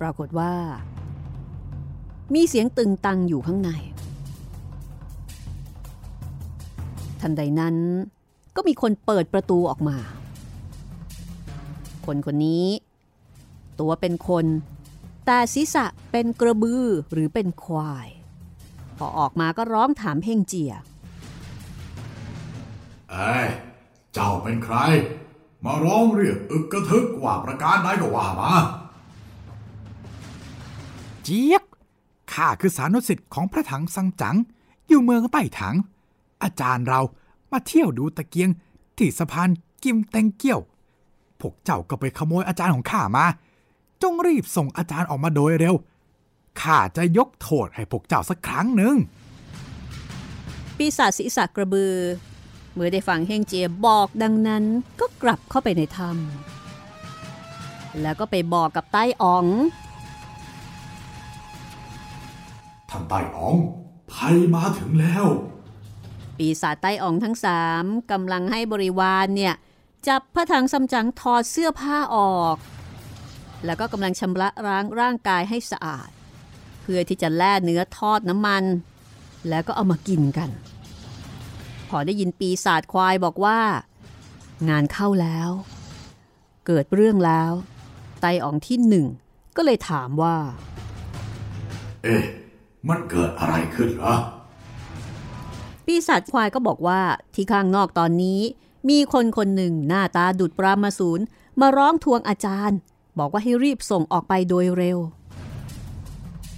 [0.00, 0.52] ปรากฏว่า
[2.34, 3.70] มีเสียงตึงตังอยู่ข้างใน
[7.20, 7.76] ทันใดนั้น
[8.56, 9.96] ก็มีคนเปิดประตูออกมา
[12.06, 12.66] คนคนนี้
[13.80, 14.46] ตัวเป็นคน
[15.26, 18.08] แต่ศีรษะเป็นกระบือหรือเป็นควาย
[18.96, 20.72] พอออกมาก็ร้องถามเพ่งเจีย
[23.10, 23.48] เอ้ย
[24.14, 24.76] เจ้าเป็นใคร
[25.64, 28.52] มาร้องเรียกอึกกระทึกว่าประการใดก็ว่ามา
[31.22, 31.64] เจี๊ยก
[32.32, 34.36] ข้าคือสานุสิทธิ์ของพระถังสังจัง
[34.88, 35.76] อยู่เมืองใต้ถัง
[36.42, 37.00] อาจารย์เรา
[37.52, 38.50] มาเที่ยวดูตะเกียง
[38.98, 39.48] ที่สะพาน
[39.82, 40.60] กิมเตงเกี้ยว
[41.40, 43.26] พวกเจ้าก็ไปขโมยอาจารย์ของข้ามา
[44.02, 45.74] จงรีบส่งอาจารย์ออกมาโดยเร็ว
[46.60, 48.94] ข้าจะยกโทษให้พวกเจ้าสักครั้งหนึ่ง
[50.76, 51.94] ปีศาจศีรษะกระบือ
[52.74, 54.64] เมื่อได้ฟังเฮงเจียบอกดังนั้น
[55.00, 59.46] ก็กลับเข้าไปในถ้ำแล้วก็ไปบอกกับใต้อ๋อง
[62.90, 63.56] ท่านไต้อ๋อง
[64.12, 65.26] ภัยมาถึงแล้ว
[66.40, 69.54] ปีศาจใต้อ๋องทั้งสามกำลังให้บริวารเนี่ย
[70.08, 72.56] จับพระถังซัมจั๋งถอดเสื้อผ้าออก
[73.64, 76.10] แล้วก็กำลังชำระล้างร่างกายให้สะอาด
[76.80, 78.64] เพื่อที่จะแล่เนื้อทอดน้ำมัน
[79.48, 80.50] แล้วก็เอามากินกัน
[81.88, 83.60] พอได้ยินปีศาจควายบอกว่า
[84.68, 85.50] งานเข้าแล้ว
[86.66, 87.52] เกิดเรื่องแล้ว
[88.20, 89.06] ไตอ๋องที่หนึ่ง
[89.56, 90.36] ก็เลยถามว่า
[92.02, 92.22] เอ๊ะ
[92.88, 94.16] มันเกิดอะไรขึ้นเหรอ
[95.92, 97.00] ปีศาจควายก็บอกว่า
[97.34, 98.40] ที่ข้างนอกตอนนี้
[98.88, 101.20] มีคนคนหนึ่งหน้าตาดุดปรามาสูน
[101.60, 102.78] มาร้องทวงอาจารย์
[103.18, 104.98] บอกว่าให้รีบส่งออกไปโดยเร็ว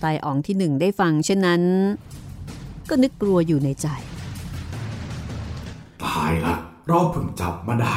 [0.01, 1.63] ไตอ๋องที่หนึ่งได้ฟังเช่นนั้น
[2.89, 3.89] ก็นึกกลัวอยู่ในใจ
[6.05, 6.55] ตายละ
[6.87, 7.97] เราเพิ่งจับมาได้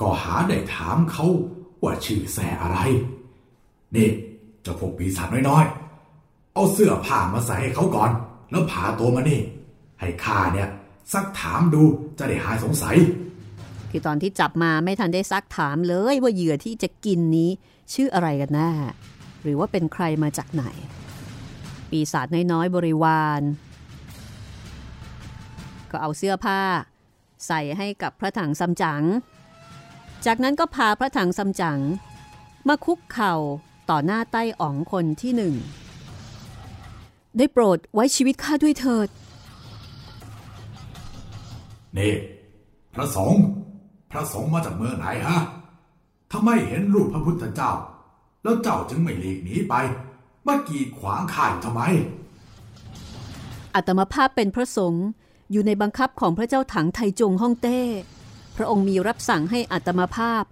[0.00, 1.26] ก็หาได้ถามเขา
[1.82, 2.78] ว่าชื่อแซ่อะไร
[3.94, 4.08] นี่
[4.62, 8.10] เจ้าพวกปีศาจน้อยๆ เอาเสื้อผ้ามาใส่ให้เขาก่อน
[8.50, 9.40] แล้วพาตัวมานี่
[10.02, 10.68] ให้ข้าเนี่ย
[11.12, 11.82] ซักถามดู
[12.18, 12.96] จะได้หายสงสัย
[13.90, 17.50] คือตอนที่จับมาไม่ทันได้ซักถามเลยว่าเหยื่อที่จะกินนี้
[17.94, 18.70] ชื่ออะไรกันแน่
[19.42, 20.64] หรือว่าเป็นใครมาจากไหน
[21.90, 23.40] ปีศาจน้อยๆบริวาร
[25.90, 26.60] ก็เอาเสื้อผ้า
[27.46, 29.02] ใส่ให้กับพระถังซัมจั๋ง
[30.26, 31.80] จากนั้นก็พาพระถังซัมจั๋ง
[32.68, 33.34] มาคุกเข่า
[33.90, 35.54] ต่อหน้าใต้อ๋องคนที่หนึ่ง
[37.36, 39.08] ได้โปรดไว้ชีวิตข้าด้วยเถิด
[41.98, 42.12] นี่
[42.94, 43.42] พระสงฆ์
[44.10, 45.38] พระสงฆ์มาจากเมืองไหนฮะ
[46.32, 47.72] ทำไมเห็นรูปพระพุทธเจ้า
[48.42, 49.74] แล้วเจ้าจึงไม่หลีกหนีไป
[50.46, 51.82] มากีดขวางข้ายทำไม
[53.74, 55.06] อัตมาภาพเป็นพระสงฆ์
[55.52, 57.80] อยู่ในบังคับของพระเจ้าถังไทจงฮ่องเต้
[58.56, 60.42] พระองค์มีรับสั่งให้อัตมาภาพ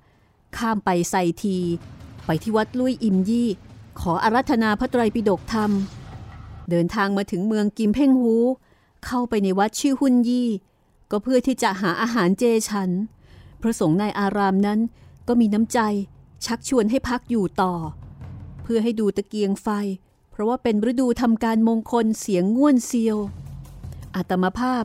[0.56, 1.58] ข้ามไปไซที
[2.26, 3.48] ไปที่วัดลุยอิมยี่
[4.00, 5.70] ขออารัธนาพระไตรปิฎกธรรม
[6.70, 8.36] เดินทางมาถึงเมืองกิมเพ่งฮู
[9.06, 10.48] เข้าไปในวัดชื่อหุนยี่
[11.10, 12.90] ก็เพื่อที่จะหาอาหารเจฉัน
[13.60, 14.80] พระสงฆ์ในอารามนั้น
[15.28, 15.78] ก็มีน้ำใจ
[16.46, 17.74] ชักชวนให้พักอยู่ต่อ
[18.62, 19.68] เพื่อให้ดูตะเกียงไฟ
[20.30, 23.18] เพราะว่าเป็นฤดูทำการมงคลเสียงง่วนเซียว
[24.14, 24.84] อาตมาภาพ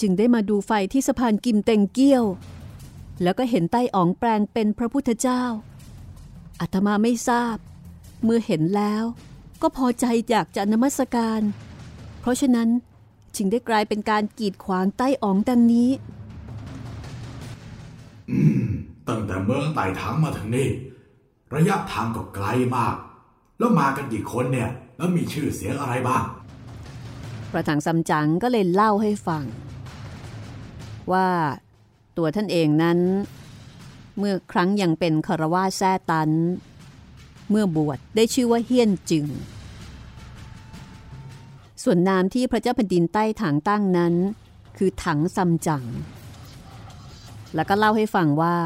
[0.00, 2.24] จึงได้มาดูไฟที่สะพานกิมเต็งเกี้ยว
[3.22, 5.42] แล้วก็เห็นใต้อ๋องแปลงเป็นพระพุทธเจ้า
[6.60, 7.56] อาตมาไม่ทราบ
[8.24, 9.04] เมื่อเห็นแล้ว
[9.62, 11.40] ก็พอใจอยากจะนมัสการ
[12.20, 12.68] เพราะฉะนั้น
[13.36, 15.90] จึงได้กลายเป็นการกีดขวางใต้อ๋องดังนี้
[19.08, 20.68] ตั้งแต่เมืองไต่ถังมาถึงนี่
[21.54, 22.94] ระยะทางก็ไกลมาก
[23.58, 26.22] แล้วมากันกี่คนเนี่ย แล้วมีชื่อเสียงอะไรบ้าง
[27.50, 29.44] พระถังซัมจั๋งก็เลยเล่าให้ฟัง
[31.12, 31.28] ว่า
[32.16, 32.98] ตัวท่านเองนั้น
[34.18, 36.30] เมื่อครั้งยังเป็นคารวาสแซ่ตัน
[37.50, 39.26] เมื่อบวชได้ชื่อว่าเฮียนจึง
[41.84, 44.14] ส่วนนามที่พระเจ้าแผ่นดินใต้ถังตั้งนั้น
[44.76, 45.84] คือถังซัมจั๋ง
[47.54, 48.56] แล้วก็เล่าให้ฟังว่า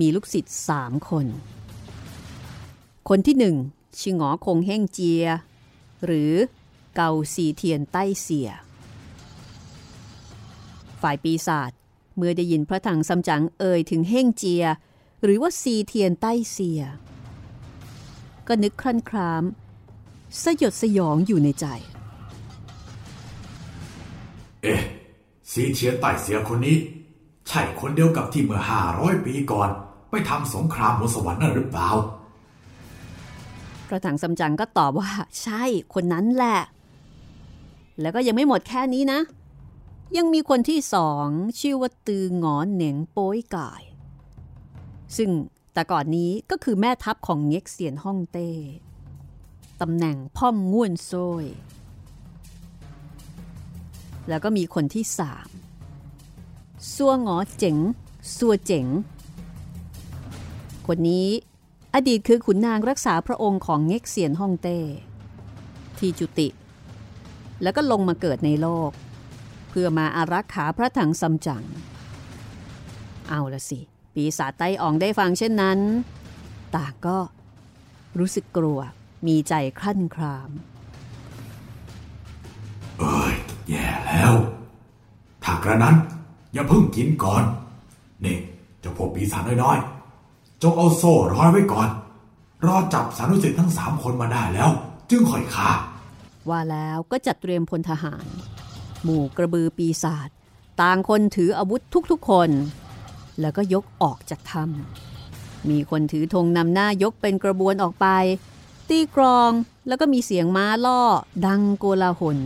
[0.00, 1.26] มีลูกศิษย์สามคน
[3.08, 3.56] คนที่หนึ่ง
[4.00, 5.24] ชื่อหงอคงเฮ่งเจีย
[6.04, 6.32] หรือ
[6.94, 8.50] เกาซีเทียนใต้เสีย
[11.02, 11.70] ฝ่ายปีศาจ
[12.16, 14.64] เมื่อได้ยินพระถังซัมจั๋งเอ่ยถึงเฮ่งเจีย
[15.22, 16.82] หรือว่าซีเทียนใต้เสีย
[18.46, 19.44] ก็นึกครั่นคราม
[20.42, 21.66] สยดสยองอยู่ในใจ
[24.62, 24.80] เอ๊ะ
[25.50, 26.76] ซีเทียนไต่เสียคนนี้
[27.48, 29.68] ใช่คนเดียวกับที่เมื่อห้าร้อยปีก่อน
[30.10, 31.88] ไปทำสงครามบนสวรรค์นั่นหรือเปล่า
[33.88, 35.10] พระถังซัมจั๋งก็ตอบว่า
[35.42, 35.62] ใช่
[35.94, 36.60] คนนั้นแหละ
[38.00, 39.20] แล้วก็ยังไม่หมดแค่นี้นะ
[40.16, 41.26] ยังมีคนที่สอง
[41.60, 43.82] ชื่อว่าตือหงอนเหน่งโป้ยก่าย
[45.16, 45.30] ซึ่ง
[45.74, 48.50] แต่ก่อนนี้ก็คือแม่ทัพของเง็กเซียนฮ่องเต้
[49.80, 51.44] ตำแหน่งพ่อมง่วนโซย
[54.30, 55.48] แล้วก็มีคนที่สาม
[56.94, 57.76] ซัวงอเจ๋ง
[58.36, 58.86] ซัวเจ๋ง
[60.86, 61.28] คนนี้
[61.94, 64.78] อดีตคือขุนนางรักษาพระองค์ของเง็กเซียนฮ่องเต้
[65.98, 66.48] ที่จุติ
[67.62, 68.90] แล้วก็ลงมาเกิดในโลก
[69.70, 71.64] เพื่อมาอารักขาพระถังซัมจั๋ง
[73.28, 73.80] เอาละสิ
[74.14, 75.78] ปีศาจไต้อองได้ฟังเช่นนั้น
[76.76, 77.18] ต่างก็
[78.18, 78.78] รู้สึกกลัว
[79.26, 80.50] มีใจคลั่นคราม
[83.00, 83.34] เอ้ย
[83.70, 84.32] แย่แล้ว
[85.44, 85.96] ถ้ากระนั้น
[86.52, 87.42] อย่าเพิ่งกินก่อน
[88.24, 88.36] นี่
[88.80, 91.88] เจ้าพวกปีศาจน้อยๆ จงเอาโซ่ร้อยไว้ก่อน
[92.66, 94.70] รอจับสานุสิทธิ์ทั้งสามคนมาได้แล้ว
[95.10, 95.70] จึงค่อยฆ่า
[96.48, 98.26] ว่าแล้วก็จัดเตรียมพลทหาร
[99.02, 100.28] หมู่กระบือปีศาจ
[100.80, 102.50] ต่างคนถืออาวุธทุกๆคน
[103.40, 108.06] แล้วก็ยกออกจากถ้ำมีคนถือธงนำหน้ายกเป็นกระบวนออกไป
[108.88, 109.50] ตีกรอง
[109.88, 111.02] แล้วก็มีเสียงม้าล่อ
[111.46, 112.38] ดังโกลาหล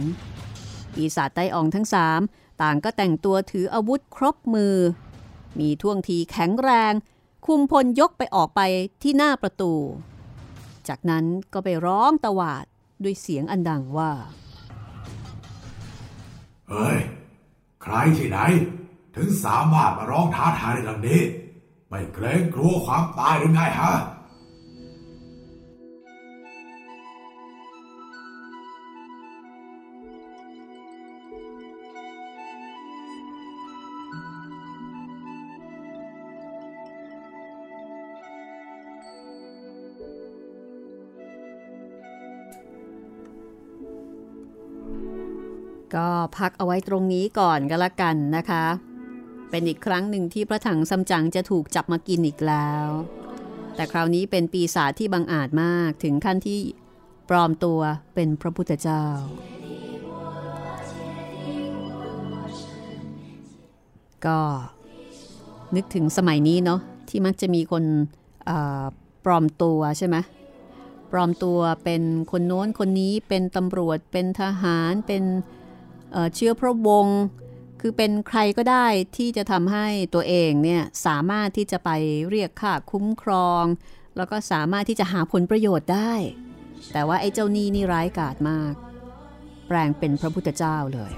[0.95, 2.21] ปีศาจไต้อองทั้งสาม
[2.63, 4.77] ต่างก็แต่งตัวถืออาวุธครบมือ
[5.59, 6.93] มีท่วงทีแข็งแรง
[7.47, 8.61] คุมพลยกไปออกไป
[9.03, 9.73] ที่หน้าประตู
[10.89, 12.65] จากนั้นก็ไปร้องตวาด
[13.03, 14.13] ด้วยเสียงอันดังว่า
[16.69, 16.99] เฮ้ย
[17.83, 18.39] ใครที่ไหน
[19.17, 21.21] ถึงสามารถมาร้องท้าทายในดังนี้
[21.89, 23.93] ไม่เกรงกลัวความตายหรือไงฮะ
[45.97, 48.65] ก็พักเอาไว้ตรงนี้ก่อนก็แล้วกันนะคะ
[49.51, 52.87] เป็นอีกครั้งหนึ่งที่พระถังซัมจั๋งจะถูกจับมากินอีกแล้ว
[53.75, 56.61] แต่คราวนี้เป็นปีศาจที่บังอาจมากถึงขั้นที่
[57.29, 57.81] ปลอมตัว
[58.15, 59.05] เป็นพระพุทธเจ้า
[64.27, 64.39] ก็
[65.77, 67.85] นึกถึงสมัยนี้เนาะที่มักจะมีคน
[69.25, 70.17] ปลอมตัวใช่ไหม
[71.13, 75.25] ปลอมตัวเป็นคนโน้นคนนี้เป็นตำรวจเป็นทหารเป็น
[76.35, 77.21] เชื้อพระวงศ์
[77.81, 78.87] คือเป็นใครก็ได้
[79.17, 81.91] ที่จะทำให้ตัวเองเนี่ยสามารถที่จะไป
[82.31, 83.65] เรียกค่าคุ้มครอง
[84.17, 86.13] แล้วก็สามารถที่จะหาผลประโยชน์ได้
[86.93, 88.73] แต่ว่าไอ้เจ้านี่นี่ร้ายกาจมาก
[89.69, 91.13] แปลงเป็นพระพุทธเจ้าเลย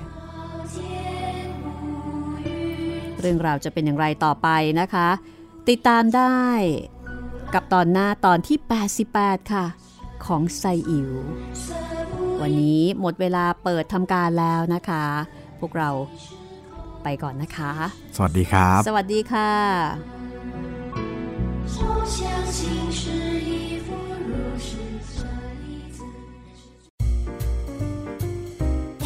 [3.21, 4.49] เรื่องราวจะเป็นอย่างไรต่อไป
[4.81, 5.09] นะคะ
[5.69, 6.41] ติดตามได้
[7.55, 8.59] กับตอนหน้าตอนที่
[9.05, 9.67] 88 ค่ะ
[10.25, 15.05] ของไซอิ๋วันนี้หมดเวลาเปิดทำการแล้วนะคะ
[15.61, 15.91] พวกเรา
[17.05, 17.73] ไปก่อนนะคะ
[18.17, 19.51] สวัสดีครับ สวัสดีค่ะ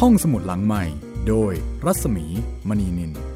[0.01, 0.83] ห้องสมุดหลังใหม่
[1.27, 1.53] โดย
[1.85, 2.25] รัศมี
[2.69, 3.30] มณีนิน